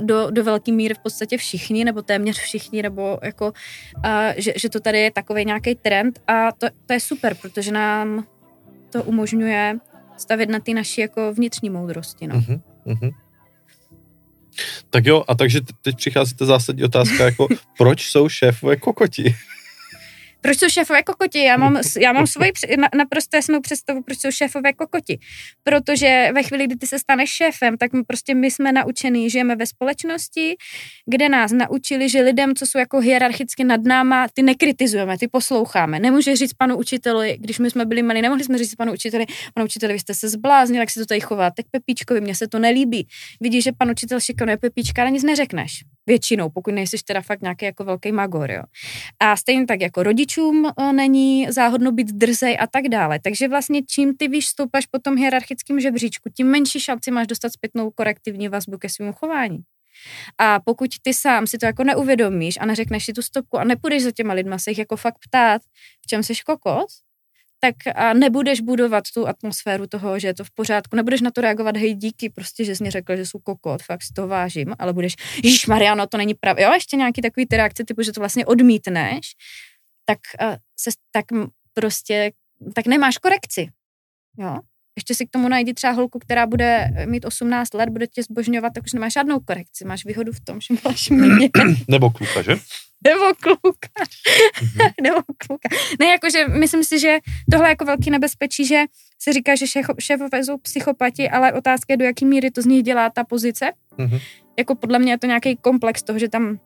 do, 0.00 0.30
do 0.30 0.44
velké 0.44 0.72
míry 0.72 0.94
v 0.94 0.98
podstatě 0.98 1.36
všichni, 1.36 1.84
nebo 1.84 2.02
téměř 2.02 2.38
všichni, 2.38 2.79
nebo 2.82 3.18
jako 3.22 3.52
a 4.02 4.28
že, 4.36 4.52
že 4.56 4.68
to 4.68 4.80
tady 4.80 4.98
je 4.98 5.10
takový 5.10 5.44
nějaký 5.44 5.74
trend 5.74 6.20
a 6.26 6.52
to, 6.52 6.66
to 6.86 6.92
je 6.92 7.00
super, 7.00 7.34
protože 7.34 7.72
nám 7.72 8.26
to 8.90 9.02
umožňuje 9.02 9.78
stavět 10.16 10.50
na 10.50 10.60
ty 10.60 10.74
naší 10.74 11.00
jako 11.00 11.34
vnitřní 11.34 11.70
moudrosti. 11.70 12.26
No. 12.26 12.34
Uh-huh, 12.34 12.60
uh-huh. 12.86 13.10
Tak 14.90 15.06
jo, 15.06 15.24
a 15.28 15.34
takže 15.34 15.60
teď 15.82 15.96
přichází 15.96 16.34
ta 16.34 16.44
zásadní 16.44 16.84
otázka, 16.84 17.24
jako 17.24 17.48
proč 17.78 18.10
jsou 18.10 18.28
šéfové 18.28 18.76
kokoti? 18.76 19.34
Proč 20.40 20.58
jsou 20.58 20.68
šéfové 20.68 21.02
kokoti? 21.02 21.38
Já 21.38 21.56
mám, 21.56 21.80
já 22.00 22.12
mám 22.12 22.26
svoji 22.26 22.52
naprosto 22.96 23.36
jasnou 23.36 23.60
představu, 23.60 24.02
proč 24.02 24.18
jsou 24.18 24.30
šéfové 24.30 24.72
kokoti. 24.72 25.18
Protože 25.62 26.30
ve 26.34 26.42
chvíli, 26.42 26.66
kdy 26.66 26.76
ty 26.76 26.86
se 26.86 26.98
staneš 26.98 27.30
šéfem, 27.30 27.76
tak 27.76 27.92
my 27.92 28.04
prostě 28.04 28.34
my 28.34 28.50
jsme 28.50 28.72
naučení, 28.72 29.30
žijeme 29.30 29.56
ve 29.56 29.66
společnosti, 29.66 30.56
kde 31.06 31.28
nás 31.28 31.52
naučili, 31.52 32.08
že 32.08 32.20
lidem, 32.20 32.54
co 32.54 32.66
jsou 32.66 32.78
jako 32.78 33.00
hierarchicky 33.00 33.64
nad 33.64 33.80
náma, 33.84 34.28
ty 34.34 34.42
nekritizujeme, 34.42 35.18
ty 35.18 35.28
posloucháme. 35.28 35.98
Nemůže 35.98 36.36
říct 36.36 36.52
panu 36.52 36.76
učiteli, 36.76 37.36
když 37.40 37.58
my 37.58 37.70
jsme 37.70 37.84
byli 37.84 38.02
malí, 38.02 38.22
nemohli 38.22 38.44
jsme 38.44 38.58
říct 38.58 38.74
panu 38.74 38.92
učiteli, 38.92 39.26
panu 39.54 39.64
učiteli, 39.64 39.92
vy 39.92 39.98
jste 39.98 40.14
se 40.14 40.28
zbláznil, 40.28 40.80
jak 40.80 40.90
se 40.90 41.00
to 41.00 41.06
tady 41.06 41.20
chová, 41.20 41.50
tak 41.50 41.66
Pepíčkovi, 41.70 42.20
mně 42.20 42.34
se 42.34 42.48
to 42.48 42.58
nelíbí. 42.58 43.06
Vidíš, 43.40 43.64
že 43.64 43.72
pan 43.72 43.90
učitel 43.90 44.20
šikanuje 44.20 44.56
Pepíčka, 44.56 45.02
ale 45.02 45.10
nic 45.10 45.22
neřekneš. 45.22 45.84
Většinou, 46.06 46.50
pokud 46.50 46.74
nejsi 46.74 46.96
teda 47.04 47.20
fakt 47.20 47.42
nějaký 47.42 47.64
jako 47.64 47.84
velký 47.84 48.12
magor, 48.12 48.50
jo. 48.50 48.62
A 49.20 49.36
stejně 49.36 49.66
tak 49.66 49.80
jako 49.80 50.02
rodičům 50.02 50.66
eh, 50.78 50.92
není 50.92 51.46
záhodno 51.50 51.92
být 51.92 52.12
drzej 52.12 52.56
a 52.60 52.66
tak 52.66 52.88
dále. 52.88 53.18
Takže 53.20 53.48
vlastně 53.48 53.82
čím 53.82 54.16
ty 54.16 54.28
víš 54.28 54.46
po 54.90 54.98
tom 54.98 55.16
hierarchickém 55.16 55.80
žebříčku, 55.80 56.30
tím 56.36 56.46
menší 56.46 56.80
šanci 56.80 57.10
máš 57.10 57.26
dostat 57.26 57.52
zpětnou 57.52 57.90
korektivní 57.90 58.48
vazbu 58.48 58.78
ke 58.78 58.88
svému 58.88 59.12
chování. 59.12 59.58
A 60.38 60.60
pokud 60.60 60.90
ty 61.02 61.14
sám 61.14 61.46
si 61.46 61.58
to 61.58 61.66
jako 61.66 61.84
neuvědomíš 61.84 62.58
a 62.60 62.66
neřekneš 62.66 63.04
si 63.04 63.12
tu 63.12 63.22
stopku 63.22 63.58
a 63.58 63.64
nepůjdeš 63.64 64.02
za 64.02 64.10
těma 64.10 64.34
lidma 64.34 64.58
se 64.58 64.70
jich 64.70 64.78
jako 64.78 64.96
fakt 64.96 65.18
ptát, 65.28 65.62
v 66.02 66.06
čem 66.06 66.22
jsi 66.22 66.34
kokot, 66.46 66.86
tak 67.60 67.74
a 67.94 68.12
nebudeš 68.12 68.60
budovat 68.60 69.04
tu 69.14 69.28
atmosféru 69.28 69.86
toho, 69.86 70.18
že 70.18 70.28
je 70.28 70.34
to 70.34 70.44
v 70.44 70.50
pořádku, 70.50 70.96
nebudeš 70.96 71.20
na 71.20 71.30
to 71.30 71.40
reagovat, 71.40 71.76
hej, 71.76 71.94
díky, 71.94 72.30
prostě, 72.30 72.64
že 72.64 72.76
jsi 72.76 72.82
mě 72.82 72.90
řekl, 72.90 73.16
že 73.16 73.26
jsou 73.26 73.38
kokot, 73.38 73.82
fakt 73.82 74.02
si 74.02 74.12
to 74.12 74.28
vážím, 74.28 74.74
ale 74.78 74.92
budeš, 74.92 75.14
Ježíš 75.44 75.66
Mariano, 75.66 76.06
to 76.06 76.16
není 76.16 76.34
pravda, 76.34 76.62
jo, 76.62 76.72
ještě 76.72 76.96
nějaký 76.96 77.22
takový 77.22 77.46
ty 77.46 77.56
reakce, 77.56 77.84
typu, 77.84 78.02
že 78.02 78.12
to 78.12 78.20
vlastně 78.20 78.46
odmítneš, 78.46 79.32
tak, 80.04 80.18
se, 80.80 80.90
tak 81.12 81.24
prostě, 81.74 82.32
tak 82.74 82.86
nemáš 82.86 83.18
korekci, 83.18 83.68
jo. 84.38 84.58
Ještě 85.00 85.14
si 85.14 85.26
k 85.26 85.30
tomu 85.30 85.48
najdi 85.48 85.74
třeba 85.74 85.92
holku, 85.92 86.18
která 86.18 86.46
bude 86.46 86.90
mít 87.06 87.24
18 87.24 87.74
let, 87.74 87.88
bude 87.88 88.06
tě 88.06 88.22
zbožňovat, 88.22 88.72
tak 88.74 88.84
už 88.84 88.92
nemáš 88.92 89.12
žádnou 89.12 89.40
korekci. 89.40 89.84
Máš 89.84 90.04
výhodu 90.04 90.32
v 90.32 90.40
tom, 90.40 90.60
že 90.60 90.74
máš 90.84 91.10
mě. 91.10 91.50
Nebo 91.88 92.10
kluka, 92.10 92.42
že? 92.42 92.56
Nebo 93.04 93.24
kluka. 93.40 93.88
Mm-hmm. 94.62 94.92
Nebo 95.02 95.16
kluka. 95.46 95.68
Ne, 96.00 96.06
jakože 96.06 96.48
myslím 96.48 96.84
si, 96.84 97.00
že 97.00 97.18
tohle 97.50 97.66
je 97.66 97.70
jako 97.70 97.84
velký 97.84 98.10
nebezpečí, 98.10 98.66
že 98.66 98.84
se 99.22 99.32
říká, 99.32 99.54
že 99.54 99.66
šéfové 99.98 100.44
jsou 100.44 100.58
psychopati, 100.58 101.30
ale 101.30 101.52
otázka 101.52 101.92
je, 101.92 101.96
do 101.96 102.04
jaký 102.04 102.24
míry 102.24 102.50
to 102.50 102.62
z 102.62 102.66
nich 102.66 102.82
dělá 102.82 103.10
ta 103.10 103.24
pozice. 103.24 103.72
Mm-hmm. 103.98 104.20
Jako 104.58 104.74
podle 104.74 104.98
mě 104.98 105.12
je 105.12 105.18
to 105.18 105.26
nějaký 105.26 105.56
komplex 105.56 106.02
toho, 106.02 106.18
že 106.18 106.28
tam 106.28 106.58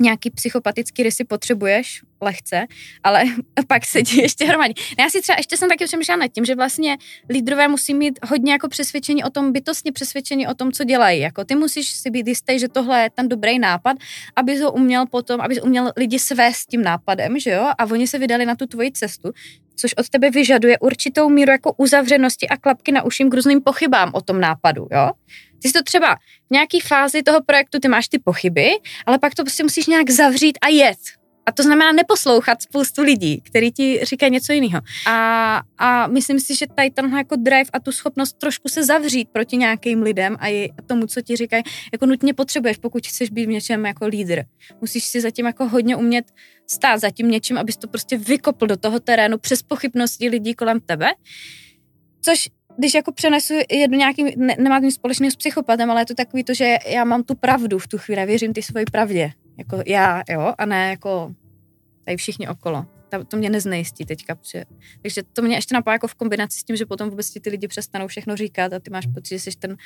nějaký 0.00 0.30
psychopatický 0.30 1.02
rysy 1.02 1.24
potřebuješ, 1.24 2.02
lehce, 2.20 2.66
ale 3.02 3.24
pak 3.66 3.86
se 3.86 4.02
ti 4.02 4.22
ještě 4.22 4.44
hromadí. 4.44 4.74
Já 4.98 5.10
si 5.10 5.20
třeba 5.20 5.36
ještě 5.38 5.56
jsem 5.56 5.68
taky 5.68 5.84
přemýšlela 5.84 6.20
nad 6.20 6.28
tím, 6.28 6.44
že 6.44 6.54
vlastně 6.54 6.96
lídrové 7.30 7.68
musí 7.68 7.94
mít 7.94 8.18
hodně 8.28 8.52
jako 8.52 8.68
přesvědčení 8.68 9.24
o 9.24 9.30
tom, 9.30 9.52
bytostně 9.52 9.92
přesvědčení 9.92 10.46
o 10.46 10.54
tom, 10.54 10.72
co 10.72 10.84
dělají. 10.84 11.20
Jako 11.20 11.44
ty 11.44 11.54
musíš 11.54 11.90
si 11.90 12.10
být 12.10 12.28
jistý, 12.28 12.58
že 12.58 12.68
tohle 12.68 13.02
je 13.02 13.10
ten 13.10 13.28
dobrý 13.28 13.58
nápad, 13.58 13.96
aby 14.36 14.58
ho 14.58 14.72
uměl 14.72 15.06
potom, 15.06 15.40
aby 15.40 15.60
uměl 15.60 15.92
lidi 15.96 16.18
svést 16.18 16.68
tím 16.68 16.82
nápadem, 16.82 17.38
že 17.38 17.50
jo, 17.50 17.70
a 17.78 17.84
oni 17.84 18.06
se 18.06 18.18
vydali 18.18 18.46
na 18.46 18.54
tu 18.54 18.66
tvoji 18.66 18.92
cestu, 18.92 19.32
což 19.76 19.94
od 19.94 20.08
tebe 20.08 20.30
vyžaduje 20.30 20.78
určitou 20.78 21.28
míru 21.28 21.52
jako 21.52 21.72
uzavřenosti 21.72 22.48
a 22.48 22.56
klapky 22.56 22.92
na 22.92 23.02
uším 23.02 23.30
k 23.30 23.34
různým 23.34 23.62
pochybám 23.62 24.10
o 24.14 24.20
tom 24.20 24.40
nápadu, 24.40 24.88
jo. 24.92 25.10
Ty 25.62 25.68
jsi 25.68 25.72
to 25.72 25.82
třeba 25.82 26.14
v 26.14 26.50
nějaké 26.50 26.78
fázi 26.86 27.22
toho 27.22 27.42
projektu, 27.42 27.78
ty 27.80 27.88
máš 27.88 28.08
ty 28.08 28.18
pochyby, 28.18 28.70
ale 29.06 29.18
pak 29.18 29.34
to 29.34 29.42
prostě 29.42 29.62
musíš 29.62 29.86
nějak 29.86 30.10
zavřít 30.10 30.58
a 30.62 30.68
jet. 30.68 30.98
A 31.46 31.52
to 31.52 31.62
znamená 31.62 31.92
neposlouchat 31.92 32.62
spoustu 32.62 33.02
lidí, 33.02 33.40
kteří 33.40 33.72
ti 33.72 34.00
říkají 34.04 34.32
něco 34.32 34.52
jiného. 34.52 34.80
A, 35.06 35.62
a 35.78 36.06
myslím 36.06 36.40
si, 36.40 36.54
že 36.54 36.66
tady 36.66 36.90
tenhle 36.90 37.18
jako 37.18 37.36
drive 37.36 37.70
a 37.72 37.80
tu 37.80 37.92
schopnost 37.92 38.38
trošku 38.38 38.68
se 38.68 38.84
zavřít 38.84 39.28
proti 39.32 39.56
nějakým 39.56 40.02
lidem 40.02 40.36
a 40.40 40.48
i 40.48 40.68
tomu, 40.86 41.06
co 41.06 41.22
ti 41.22 41.36
říkají, 41.36 41.62
jako 41.92 42.06
nutně 42.06 42.34
potřebuješ, 42.34 42.76
pokud 42.76 43.06
chceš 43.06 43.30
být 43.30 43.46
v 43.46 43.48
něčem 43.48 43.86
jako 43.86 44.06
lídr. 44.06 44.42
Musíš 44.80 45.04
si 45.04 45.20
zatím 45.20 45.46
jako 45.46 45.68
hodně 45.68 45.96
umět 45.96 46.24
stát 46.66 47.00
za 47.00 47.10
tím 47.10 47.30
něčím, 47.30 47.58
abys 47.58 47.76
to 47.76 47.88
prostě 47.88 48.18
vykopl 48.18 48.66
do 48.66 48.76
toho 48.76 49.00
terénu 49.00 49.38
přes 49.38 49.62
pochybnosti 49.62 50.28
lidí 50.28 50.54
kolem 50.54 50.80
tebe. 50.80 51.08
Což 52.24 52.48
když 52.78 52.94
jako 52.94 53.12
přenesu 53.12 53.54
jednu 53.70 53.98
nějaký, 53.98 54.24
ne, 54.36 54.56
nemá 54.58 54.78
nic 54.78 54.94
společného 54.94 55.30
s 55.30 55.36
psychopatem, 55.36 55.90
ale 55.90 56.00
je 56.00 56.06
to 56.06 56.14
takový 56.14 56.44
to, 56.44 56.54
že 56.54 56.76
já 56.86 57.04
mám 57.04 57.22
tu 57.22 57.34
pravdu 57.34 57.78
v 57.78 57.86
tu 57.86 57.98
chvíli, 57.98 58.26
věřím 58.26 58.52
ty 58.52 58.62
svoji 58.62 58.84
pravdě. 58.92 59.32
Jako 59.58 59.82
já, 59.86 60.22
jo, 60.28 60.54
a 60.58 60.66
ne 60.66 60.90
jako 60.90 61.34
tady 62.04 62.16
všichni 62.16 62.48
okolo. 62.48 62.86
To, 63.08 63.24
to 63.24 63.36
mě 63.36 63.50
neznejistí 63.50 64.04
teďka. 64.04 64.34
Protože, 64.34 64.64
takže 65.02 65.22
to 65.32 65.42
mě 65.42 65.56
ještě 65.56 65.74
napadá 65.74 65.92
jako 65.92 66.08
v 66.08 66.14
kombinaci 66.14 66.60
s 66.60 66.64
tím, 66.64 66.76
že 66.76 66.86
potom 66.86 67.10
vůbec 67.10 67.30
ti 67.30 67.40
ty 67.40 67.50
lidi 67.50 67.68
přestanou 67.68 68.06
všechno 68.06 68.36
říkat 68.36 68.72
a 68.72 68.78
ty 68.78 68.90
máš 68.90 69.06
pocit, 69.14 69.38
že 69.38 69.40
jsi 69.40 69.58
ten 69.58 69.76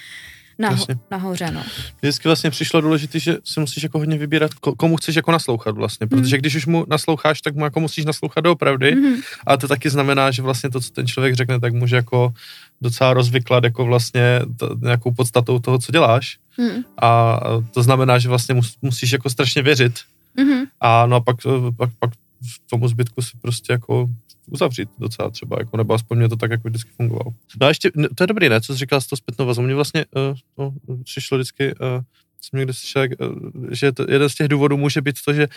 naho, 0.59 0.87
nahoře. 1.11 1.51
No. 1.51 1.63
Vždycky 2.01 2.29
vlastně 2.29 2.51
přišlo 2.51 2.81
důležité, 2.81 3.19
že 3.19 3.37
si 3.45 3.61
musíš 3.61 3.83
jako 3.83 3.99
hodně 3.99 4.19
vybírat, 4.19 4.55
komu 4.55 4.97
chceš 4.97 5.17
jako 5.17 5.33
naslouchat 5.33 5.77
vlastně, 5.77 6.07
protože 6.07 6.37
mm. 6.37 6.41
když 6.41 6.55
už 6.55 6.67
mu 6.67 6.85
nasloucháš, 6.89 7.41
tak 7.41 7.55
mu 7.55 7.65
jako 7.65 7.81
musíš 7.81 8.05
naslouchat 8.05 8.45
doopravdy, 8.45 8.95
mm. 8.95 9.15
a 9.47 9.57
to 9.57 9.69
taky 9.69 9.91
znamená, 9.91 10.31
že 10.31 10.43
vlastně 10.43 10.71
to, 10.71 10.81
co 10.81 10.91
ten 10.91 11.07
člověk 11.07 11.35
řekne, 11.35 11.61
tak 11.61 11.73
může 11.73 11.97
jako 11.97 12.35
docela 12.81 13.15
rozvyklat 13.15 13.65
jako 13.65 13.85
vlastně 13.85 14.41
to, 14.57 14.77
nějakou 14.83 15.13
podstatou 15.13 15.59
toho, 15.59 15.79
co 15.79 15.93
děláš. 15.93 16.39
Mm. 16.59 16.85
A 17.03 17.41
to 17.71 17.83
znamená, 17.83 18.19
že 18.19 18.29
vlastně 18.29 18.55
mus, 18.55 18.77
musíš 18.83 19.13
jako 19.13 19.31
strašně 19.31 19.63
věřit. 19.63 20.01
Mm-hmm. 20.39 20.67
A 20.81 21.07
no 21.07 21.17
a 21.17 21.21
pak, 21.21 21.37
pak, 21.77 21.91
pak 21.99 22.11
v 22.43 22.71
tomu 22.71 22.89
zbytku 22.89 23.23
si 23.23 23.39
prostě 23.43 23.73
jako 23.73 24.09
uzavřít 24.47 24.89
docela 24.99 25.31
třeba, 25.31 25.57
jako, 25.61 25.77
nebo 25.77 25.95
aspoň 25.95 26.19
mě 26.19 26.29
to 26.29 26.37
tak 26.37 26.51
jako 26.51 26.69
vždycky 26.69 26.91
fungovalo. 26.91 27.31
No 27.61 27.67
a 27.67 27.69
ještě, 27.69 27.91
to 28.15 28.23
je 28.23 28.27
dobrý, 28.27 28.49
ne, 28.49 28.61
co 28.61 28.73
jsi 28.73 28.79
říkal 28.79 29.01
s 29.01 29.07
tou 29.07 29.17
zpětnou 29.17 29.47
vazbou, 29.47 29.65
mě 29.65 29.75
vlastně 29.75 30.05
uh, 30.17 30.37
no, 30.59 30.75
přišlo 31.05 31.39
vždycky, 31.39 31.75
uh, 31.75 32.03
jsem 32.41 32.59
někde 32.59 32.73
slyšel, 32.73 33.03
uh, 33.03 33.65
že 33.71 33.93
to, 33.93 34.07
jeden 34.09 34.29
z 34.29 34.35
těch 34.35 34.49
důvodů 34.49 34.77
může 34.77 35.01
být 35.01 35.17
to, 35.25 35.33
že, 35.33 35.49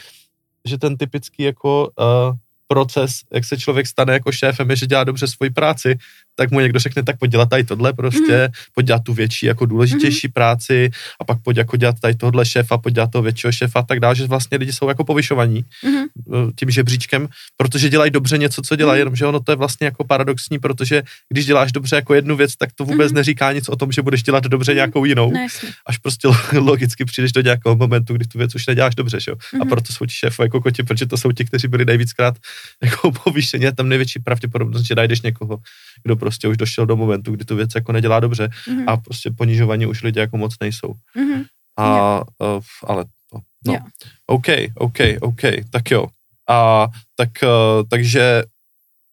že 0.65 0.77
ten 0.77 0.97
typický 0.97 1.43
jako 1.43 1.89
uh, 1.99 2.37
proces, 2.67 3.11
jak 3.33 3.45
se 3.45 3.57
člověk 3.57 3.87
stane 3.87 4.13
jako 4.13 4.31
šéfem, 4.31 4.69
je, 4.69 4.75
že 4.75 4.87
dělá 4.87 5.03
dobře 5.03 5.27
svoji 5.27 5.49
práci, 5.49 5.97
tak 6.35 6.51
mu 6.51 6.59
někdo 6.59 6.79
řekne, 6.79 7.03
tak 7.03 7.17
pojď 7.19 7.31
dělat 7.31 7.49
tady 7.49 7.63
tohle 7.63 7.93
prostě, 7.93 8.47
mm. 8.47 8.53
pojď 8.73 8.87
dělat 8.87 9.03
tu 9.03 9.13
větší, 9.13 9.45
jako 9.45 9.65
důležitější 9.65 10.27
mm. 10.27 10.31
práci 10.31 10.89
a 11.21 11.23
pak 11.23 11.37
pojď 11.43 11.57
jako 11.57 11.77
dělat 11.77 11.95
tady 11.99 12.15
tohle 12.15 12.45
šéfa, 12.45 12.77
pojď 12.77 12.95
dělat 12.95 13.11
toho 13.11 13.21
většího 13.21 13.51
šéfa 13.51 13.79
a 13.79 13.83
tak 13.83 13.99
dále, 13.99 14.15
že 14.15 14.27
vlastně 14.27 14.57
lidi 14.57 14.73
jsou 14.73 14.89
jako 14.89 15.03
povyšovaní 15.03 15.65
mm. 15.83 16.51
tím 16.55 16.69
žebříčkem, 16.69 17.27
protože 17.57 17.89
dělají 17.89 18.11
dobře 18.11 18.37
něco, 18.37 18.61
co 18.61 18.75
dělají, 18.75 18.97
mm. 18.97 18.99
jenomže 18.99 19.25
ono 19.25 19.39
to 19.39 19.51
je 19.51 19.55
vlastně 19.55 19.85
jako 19.85 20.03
paradoxní, 20.03 20.59
protože 20.59 21.03
když 21.29 21.45
děláš 21.45 21.71
dobře 21.71 21.95
jako 21.95 22.13
jednu 22.13 22.35
věc, 22.35 22.55
tak 22.55 22.69
to 22.75 22.85
vůbec 22.85 23.11
mm. 23.11 23.15
neříká 23.15 23.53
nic 23.53 23.69
o 23.69 23.75
tom, 23.75 23.91
že 23.91 24.01
budeš 24.01 24.23
dělat 24.23 24.43
dobře 24.43 24.71
mm. 24.71 24.75
nějakou 24.75 25.05
jinou, 25.05 25.31
no, 25.31 25.47
až 25.85 25.97
prostě 25.97 26.27
logicky 26.53 27.05
přijdeš 27.05 27.31
do 27.31 27.41
nějakého 27.41 27.75
momentu, 27.75 28.13
kdy 28.13 28.27
tu 28.27 28.37
věc 28.37 28.55
už 28.55 28.67
neděláš 28.67 28.95
dobře, 28.95 29.19
že 29.19 29.31
jo? 29.31 29.37
Mm. 29.53 29.61
A 29.61 29.65
proto 29.65 29.93
jsou 29.93 30.05
ti 30.05 30.13
šéfové 30.13 30.45
jako 30.45 30.61
koti, 30.61 30.83
protože 30.83 31.05
to 31.05 31.17
jsou 31.17 31.31
ti, 31.31 31.45
kteří 31.45 31.67
byli 31.67 31.85
nejvíckrát 31.85 32.37
jako 32.83 33.11
povýšení, 33.11 33.65
tam 33.75 33.89
největší 33.89 34.19
pravděpodobnost, 34.19 34.83
že 34.83 34.95
najdeš 34.95 35.21
někoho, 35.21 35.57
kdo 36.03 36.15
prostě 36.15 36.47
už 36.47 36.57
došel 36.57 36.85
do 36.85 36.95
momentu, 36.95 37.31
kdy 37.31 37.45
tu 37.45 37.55
věc 37.55 37.69
jako 37.75 37.91
nedělá 37.91 38.19
dobře 38.19 38.47
mm-hmm. 38.47 38.83
a 38.87 38.97
prostě 38.97 39.31
ponižovaní 39.31 39.85
už 39.85 40.03
lidi 40.03 40.19
jako 40.19 40.37
moc 40.37 40.55
nejsou. 40.59 40.93
Mm-hmm. 41.17 41.45
A, 41.77 41.95
yeah. 41.95 42.23
uh, 42.39 42.63
ale 42.83 43.05
to, 43.31 43.39
no. 43.65 43.73
Yeah. 43.73 43.85
OK, 44.27 44.47
OK, 44.75 44.99
OK, 45.21 45.41
tak 45.69 45.91
jo. 45.91 46.07
A 46.49 46.87
tak, 47.15 47.29
uh, 47.43 47.87
takže, 47.89 48.43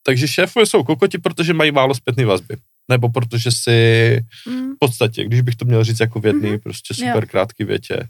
takže 0.02 0.28
šéfové 0.28 0.66
jsou 0.66 0.84
kokoti, 0.84 1.18
protože 1.18 1.54
mají 1.54 1.72
málo 1.72 1.94
zpětné 1.94 2.25
vazby. 2.25 2.56
Nebo 2.88 3.08
protože 3.08 3.50
si 3.50 3.80
mm. 4.49 4.75
v 4.75 4.76
podstatě, 4.78 5.25
když 5.25 5.40
bych 5.40 5.56
to 5.56 5.64
měl 5.64 5.84
říct 5.84 6.00
jako 6.00 6.20
v 6.20 6.22
mm-hmm. 6.22 6.58
prostě 6.58 6.94
super 6.94 7.14
yeah. 7.14 7.30
krátký 7.30 7.64
větě, 7.64 8.08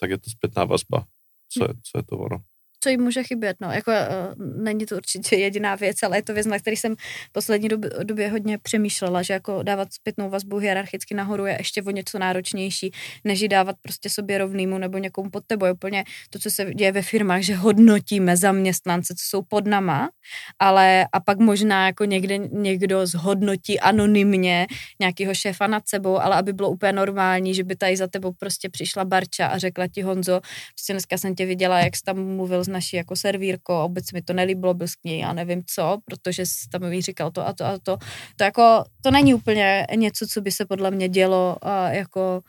tak 0.00 0.10
je 0.10 0.18
to 0.18 0.30
zpětná 0.30 0.64
vazba. 0.64 1.04
Co 1.48 1.64
je, 1.64 1.68
co 1.68 1.98
je 1.98 2.02
to 2.02 2.16
ono? 2.18 2.38
Co 2.80 2.88
jim 2.88 3.00
může 3.00 3.22
chybět. 3.22 3.56
No. 3.60 3.72
Jako, 3.72 3.90
uh, 3.90 4.62
není 4.62 4.86
to 4.86 4.96
určitě 4.96 5.36
jediná 5.36 5.74
věc, 5.74 6.02
ale 6.02 6.18
je 6.18 6.22
to 6.22 6.34
věc, 6.34 6.46
na 6.46 6.58
který 6.58 6.76
jsem 6.76 6.94
poslední 7.32 7.68
době, 7.68 7.90
době 8.02 8.28
hodně 8.28 8.58
přemýšlela, 8.58 9.22
že 9.22 9.32
jako 9.32 9.62
dávat 9.62 9.92
zpětnou 9.92 10.30
vazbu 10.30 10.56
hierarchicky 10.56 11.14
nahoru 11.14 11.46
je 11.46 11.56
ještě 11.58 11.82
o 11.82 11.90
něco 11.90 12.18
náročnější, 12.18 12.92
než 13.24 13.40
ji 13.40 13.48
dávat 13.48 13.76
prostě 13.82 14.10
sobě 14.10 14.38
rovnýmu 14.38 14.78
nebo 14.78 14.98
někomu 14.98 15.30
pod 15.30 15.44
tebou. 15.46 15.66
Je 15.66 15.72
úplně 15.72 16.04
to, 16.30 16.38
co 16.38 16.50
se 16.50 16.74
děje 16.74 16.92
ve 16.92 17.02
firmách, 17.02 17.42
že 17.42 17.54
hodnotíme 17.54 18.36
zaměstnance, 18.36 19.14
co 19.14 19.24
jsou 19.28 19.42
pod 19.42 19.66
nama, 19.66 20.10
ale 20.58 21.06
a 21.12 21.20
pak 21.20 21.38
možná 21.38 21.86
jako 21.86 22.04
někde 22.04 22.38
někdo 22.38 23.06
zhodnotí 23.06 23.80
anonymně 23.80 24.66
nějakého 25.00 25.34
šéfa 25.34 25.66
nad 25.66 25.88
sebou, 25.88 26.18
ale 26.18 26.36
aby 26.36 26.52
bylo 26.52 26.70
úplně 26.70 26.92
normální, 26.92 27.54
že 27.54 27.64
by 27.64 27.76
tady 27.76 27.96
za 27.96 28.06
tebou 28.06 28.32
prostě 28.32 28.68
přišla 28.68 29.04
Barča 29.04 29.46
a 29.46 29.58
řekla 29.58 29.88
ti 29.88 30.02
Honzo, 30.02 30.40
prostě 30.74 30.92
dneska 30.92 31.18
jsem 31.18 31.34
tě 31.34 31.46
viděla, 31.46 31.78
jak 31.78 31.96
jsi 31.96 32.02
tam 32.02 32.36
mluvil 32.36 32.64
s 32.68 32.72
naší 32.72 32.96
jako 32.96 33.16
servírkou, 33.16 33.74
obec 33.74 34.12
mi 34.12 34.22
to 34.22 34.32
nelíbilo, 34.32 34.74
byl 34.74 34.88
s 34.88 34.94
ní, 35.04 35.18
já 35.18 35.32
nevím 35.32 35.62
co, 35.66 35.98
protože 36.04 36.42
tam 36.72 36.88
mi 36.88 37.02
říkal 37.02 37.30
to 37.30 37.46
a 37.46 37.52
to 37.52 37.64
a 37.64 37.78
to. 37.78 37.96
To 38.36 38.44
jako, 38.44 38.84
to 39.02 39.10
není 39.10 39.34
úplně 39.34 39.86
něco, 39.94 40.26
co 40.26 40.40
by 40.40 40.52
se 40.52 40.66
podle 40.66 40.90
mě 40.90 41.08
dělo 41.08 41.56
a 41.62 41.88
jako 41.88 42.40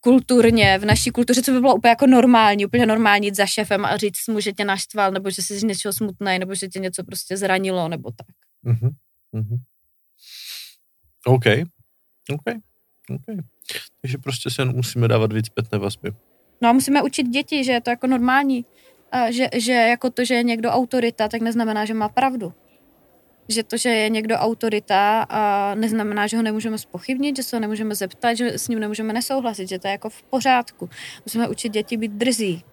kulturně, 0.00 0.78
v 0.78 0.84
naší 0.84 1.10
kultuře, 1.10 1.42
co 1.42 1.52
by 1.52 1.60
bylo 1.60 1.74
úplně 1.74 1.90
jako 1.90 2.06
normální, 2.06 2.66
úplně 2.66 2.86
normální 2.86 3.26
jít 3.26 3.36
za 3.36 3.46
šefem 3.46 3.84
a 3.84 3.96
říct 3.96 4.28
mu, 4.28 4.40
že 4.40 4.52
tě 4.52 4.64
naštval, 4.64 5.10
nebo 5.10 5.30
že 5.30 5.42
jsi 5.42 5.58
z 5.58 5.62
něčeho 5.62 5.92
smutný, 5.92 6.38
nebo 6.38 6.54
že 6.54 6.68
tě 6.68 6.78
něco 6.78 7.04
prostě 7.04 7.36
zranilo, 7.36 7.88
nebo 7.88 8.10
tak. 8.10 8.26
Mm-hmm. 8.64 8.90
Mm-hmm. 9.34 9.58
OK. 11.26 11.44
OK. 12.32 12.56
OK. 13.10 13.44
Takže 14.00 14.18
prostě 14.18 14.50
se 14.50 14.64
musíme 14.64 15.08
dávat 15.08 15.32
víc 15.32 15.46
zpětné 15.46 15.78
vazby. 15.78 16.12
No 16.62 16.68
a 16.68 16.72
musíme 16.72 17.02
učit 17.02 17.28
děti, 17.28 17.64
že 17.64 17.72
je 17.72 17.80
to 17.80 17.90
jako 17.90 18.06
normální. 18.06 18.64
Že, 19.28 19.48
že 19.54 19.72
jako 19.72 20.10
to, 20.10 20.24
že 20.24 20.34
je 20.34 20.42
někdo 20.42 20.70
autorita, 20.70 21.28
tak 21.28 21.40
neznamená, 21.40 21.84
že 21.84 21.94
má 21.94 22.08
pravdu. 22.08 22.52
Že 23.48 23.62
to, 23.62 23.76
že 23.76 23.88
je 23.88 24.08
někdo 24.08 24.36
autorita, 24.36 25.26
a 25.28 25.74
neznamená, 25.74 26.26
že 26.26 26.36
ho 26.36 26.42
nemůžeme 26.42 26.78
spochybnit, 26.78 27.36
že 27.36 27.42
se 27.42 27.56
ho 27.56 27.60
nemůžeme 27.60 27.94
zeptat, 27.94 28.34
že 28.34 28.46
s 28.58 28.68
ním 28.68 28.78
nemůžeme 28.78 29.12
nesouhlasit, 29.12 29.68
že 29.68 29.78
to 29.78 29.88
je 29.88 29.92
jako 29.92 30.10
v 30.10 30.22
pořádku. 30.22 30.88
Musíme 31.26 31.48
učit 31.48 31.72
děti 31.72 31.96
být 31.96 32.12
drzí. 32.12 32.64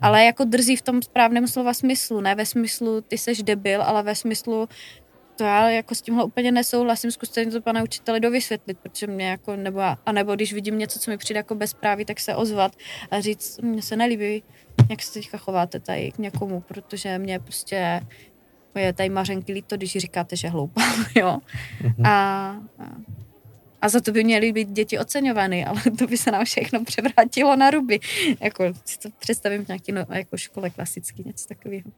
Ale 0.00 0.24
jako 0.24 0.44
drzí 0.44 0.76
v 0.76 0.82
tom 0.82 1.02
správném 1.02 1.48
slova 1.48 1.74
smyslu, 1.74 2.20
ne 2.20 2.34
ve 2.34 2.46
smyslu 2.46 3.00
ty 3.00 3.18
seš 3.18 3.42
debil, 3.42 3.82
ale 3.82 4.02
ve 4.02 4.14
smyslu 4.14 4.68
to 5.36 5.44
já 5.44 5.70
jako 5.70 5.94
s 5.94 6.02
tímhle 6.02 6.24
úplně 6.24 6.52
nesouhlasím, 6.52 7.10
zkuste 7.10 7.46
to 7.46 7.60
pane 7.60 7.82
učiteli 7.82 8.20
dovysvětlit, 8.20 8.78
protože 8.82 9.06
mě 9.06 9.26
jako, 9.26 9.56
nebo, 9.56 9.80
a 9.80 10.12
nebo 10.12 10.34
když 10.34 10.52
vidím 10.52 10.78
něco, 10.78 10.98
co 10.98 11.10
mi 11.10 11.18
přijde 11.18 11.38
jako 11.38 11.54
bezpráví, 11.54 12.04
tak 12.04 12.20
se 12.20 12.34
ozvat 12.34 12.72
a 13.10 13.20
říct, 13.20 13.58
mně 13.58 13.82
se 13.82 13.96
nelíbí, 13.96 14.42
jak 14.92 15.02
se 15.02 15.12
teďka 15.12 15.38
chováte 15.38 15.80
tady 15.80 16.12
k 16.12 16.18
někomu, 16.18 16.60
protože 16.60 17.18
mě 17.18 17.38
prostě 17.38 18.00
je 18.78 18.92
tady 18.92 19.08
Mařenky 19.08 19.52
líto, 19.52 19.76
když 19.76 19.92
říkáte, 19.92 20.36
že 20.36 20.48
hloupá, 20.48 20.82
jo. 21.14 21.38
Mm-hmm. 21.82 22.06
A, 22.06 22.48
a, 22.78 22.84
a 23.82 23.88
za 23.88 24.00
to 24.00 24.12
by 24.12 24.24
měly 24.24 24.52
být 24.52 24.68
děti 24.68 24.98
oceňovány, 24.98 25.64
ale 25.64 25.82
to 25.98 26.06
by 26.06 26.16
se 26.16 26.30
nám 26.30 26.44
všechno 26.44 26.84
převrátilo 26.84 27.56
na 27.56 27.70
ruby. 27.70 28.00
Jako 28.40 28.64
si 28.84 28.98
to 28.98 29.08
představím 29.18 29.64
v 29.64 29.68
nějaký 29.68 29.92
no, 29.92 30.06
jako 30.10 30.36
škole 30.36 30.70
klasický, 30.70 31.22
něco 31.26 31.48
takového. 31.48 31.90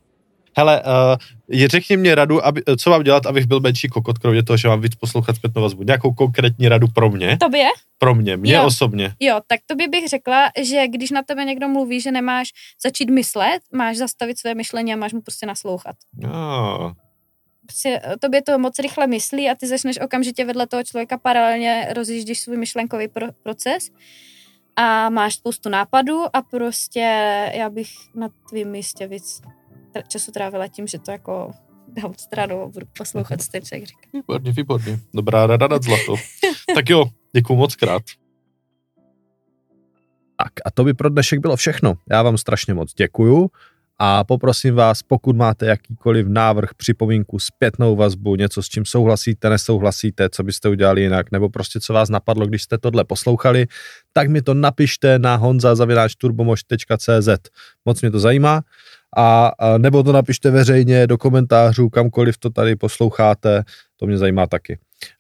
Hele, 0.56 0.82
uh, 0.82 1.16
je 1.48 1.68
řekni 1.68 1.96
mě 1.96 2.14
radu, 2.14 2.46
aby, 2.46 2.62
co 2.78 2.90
mám 2.90 3.02
dělat, 3.02 3.26
abych 3.26 3.46
byl 3.46 3.60
menší 3.60 3.88
kokot, 3.88 4.18
kromě 4.18 4.42
toho, 4.42 4.56
že 4.56 4.68
mám 4.68 4.80
víc 4.80 4.94
poslouchat 4.94 5.36
zpětnou 5.36 5.62
vazbu. 5.62 5.82
Nějakou 5.82 6.12
konkrétní 6.12 6.68
radu 6.68 6.86
pro 6.94 7.10
mě? 7.10 7.36
Tobě? 7.40 7.68
Pro 7.98 8.14
mě, 8.14 8.36
mě 8.36 8.54
jo. 8.54 8.64
osobně. 8.64 9.14
Jo, 9.20 9.40
tak 9.46 9.60
tobě 9.66 9.88
bych 9.88 10.08
řekla, 10.08 10.50
že 10.62 10.88
když 10.88 11.10
na 11.10 11.22
tebe 11.22 11.44
někdo 11.44 11.68
mluví, 11.68 12.00
že 12.00 12.12
nemáš 12.12 12.48
začít 12.84 13.10
myslet, 13.10 13.58
máš 13.72 13.96
zastavit 13.96 14.38
své 14.38 14.54
myšlení 14.54 14.92
a 14.92 14.96
máš 14.96 15.12
mu 15.12 15.20
prostě 15.20 15.46
naslouchat. 15.46 15.96
Oh. 16.24 16.92
Prostě 17.66 18.00
tobě 18.20 18.42
to 18.42 18.58
moc 18.58 18.78
rychle 18.78 19.06
myslí 19.06 19.50
a 19.50 19.54
ty 19.54 19.66
začneš 19.66 20.00
okamžitě 20.00 20.44
vedle 20.44 20.66
toho 20.66 20.84
člověka 20.84 21.18
paralelně 21.18 21.88
rozjíždíš 21.94 22.40
svůj 22.40 22.56
myšlenkový 22.56 23.08
pro- 23.08 23.32
proces 23.42 23.90
a 24.76 25.10
máš 25.10 25.34
spoustu 25.34 25.68
nápadů 25.68 26.24
a 26.32 26.42
prostě 26.42 27.00
já 27.54 27.70
bych 27.70 27.88
na 28.14 28.28
tvým 28.48 28.68
místě 28.68 29.06
víc 29.06 29.40
času 30.02 30.32
trávila 30.32 30.68
tím, 30.68 30.86
že 30.86 30.98
to 30.98 31.10
jako 31.10 31.50
dám 31.88 32.14
stranu 32.18 32.62
a 32.62 32.66
budu 32.66 32.86
poslouchat, 32.98 33.42
co 33.42 33.50
ten 33.50 33.62
člověk 33.62 33.88
říká. 33.88 34.08
Výborně, 34.12 34.52
výborně. 34.52 35.00
Dobrá 35.14 35.46
rada 35.46 35.66
nad 35.66 35.82
zlato. 35.82 36.14
tak 36.74 36.90
jo, 36.90 37.04
děkuju 37.32 37.58
moc 37.58 37.76
krát. 37.76 38.02
Tak 40.36 40.52
a 40.64 40.70
to 40.70 40.84
by 40.84 40.94
pro 40.94 41.08
dnešek 41.08 41.38
bylo 41.38 41.56
všechno. 41.56 41.94
Já 42.10 42.22
vám 42.22 42.38
strašně 42.38 42.74
moc 42.74 42.94
děkuju 42.94 43.50
a 43.98 44.24
poprosím 44.24 44.74
vás, 44.74 45.02
pokud 45.02 45.36
máte 45.36 45.66
jakýkoliv 45.66 46.26
návrh, 46.28 46.74
připomínku, 46.74 47.38
zpětnou 47.38 47.96
vazbu, 47.96 48.36
něco 48.36 48.62
s 48.62 48.68
čím 48.68 48.84
souhlasíte, 48.84 49.50
nesouhlasíte, 49.50 50.30
co 50.30 50.42
byste 50.42 50.68
udělali 50.68 51.02
jinak, 51.02 51.32
nebo 51.32 51.48
prostě 51.48 51.80
co 51.80 51.92
vás 51.92 52.08
napadlo, 52.08 52.46
když 52.46 52.62
jste 52.62 52.78
tohle 52.78 53.04
poslouchali, 53.04 53.66
tak 54.12 54.28
mi 54.28 54.42
to 54.42 54.54
napište 54.54 55.18
na 55.18 55.36
honza.turbomož.cz. 55.36 57.28
Moc 57.84 58.00
mě 58.00 58.10
to 58.10 58.20
zajímá 58.20 58.62
a, 59.16 59.52
a 59.58 59.78
nebo 59.78 60.02
to 60.02 60.12
napište 60.12 60.50
veřejně 60.50 61.06
do 61.06 61.18
komentářů, 61.18 61.88
kamkoliv 61.88 62.38
to 62.38 62.50
tady 62.50 62.76
posloucháte, 62.76 63.64
to 63.96 64.06
mě 64.06 64.18
zajímá 64.18 64.46
taky. 64.46 64.78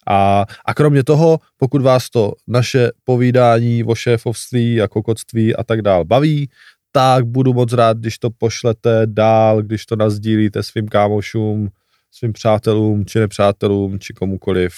A, 0.08 0.46
a 0.64 0.74
kromě 0.74 1.04
toho, 1.04 1.38
pokud 1.56 1.82
vás 1.82 2.10
to 2.10 2.32
naše 2.48 2.90
povídání 3.04 3.84
o 3.84 3.94
šéfovství 3.94 4.82
a 4.82 4.88
kokotství 4.88 5.56
a 5.56 5.64
tak 5.64 5.82
dál 5.82 6.04
baví, 6.04 6.50
tak 6.92 7.26
budu 7.26 7.54
moc 7.54 7.72
rád, 7.72 7.98
když 7.98 8.18
to 8.18 8.30
pošlete 8.30 9.02
dál, 9.04 9.62
když 9.62 9.86
to 9.86 9.96
nazdílíte 9.96 10.62
svým 10.62 10.88
kámošům, 10.88 11.68
svým 12.10 12.32
přátelům, 12.32 13.06
či 13.06 13.18
nepřátelům, 13.18 13.98
či 13.98 14.12
komukoliv, 14.12 14.74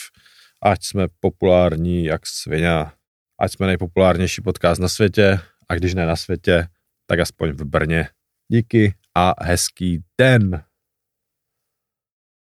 ať 0.63 0.85
jsme 0.85 1.07
populární 1.21 2.05
jak 2.05 2.27
svině, 2.27 2.85
ať 3.41 3.53
jsme 3.53 3.67
nejpopulárnější 3.67 4.43
podcast 4.43 4.81
na 4.81 4.89
světě, 4.89 5.41
a 5.69 5.75
když 5.75 5.95
ne 5.95 6.07
na 6.07 6.17
světě, 6.17 6.67
tak 7.07 7.21
aspoň 7.21 7.51
v 7.51 7.65
Brně. 7.65 8.09
Díky 8.49 8.95
a 9.17 9.35
hezký 9.45 10.05
den. 10.21 10.63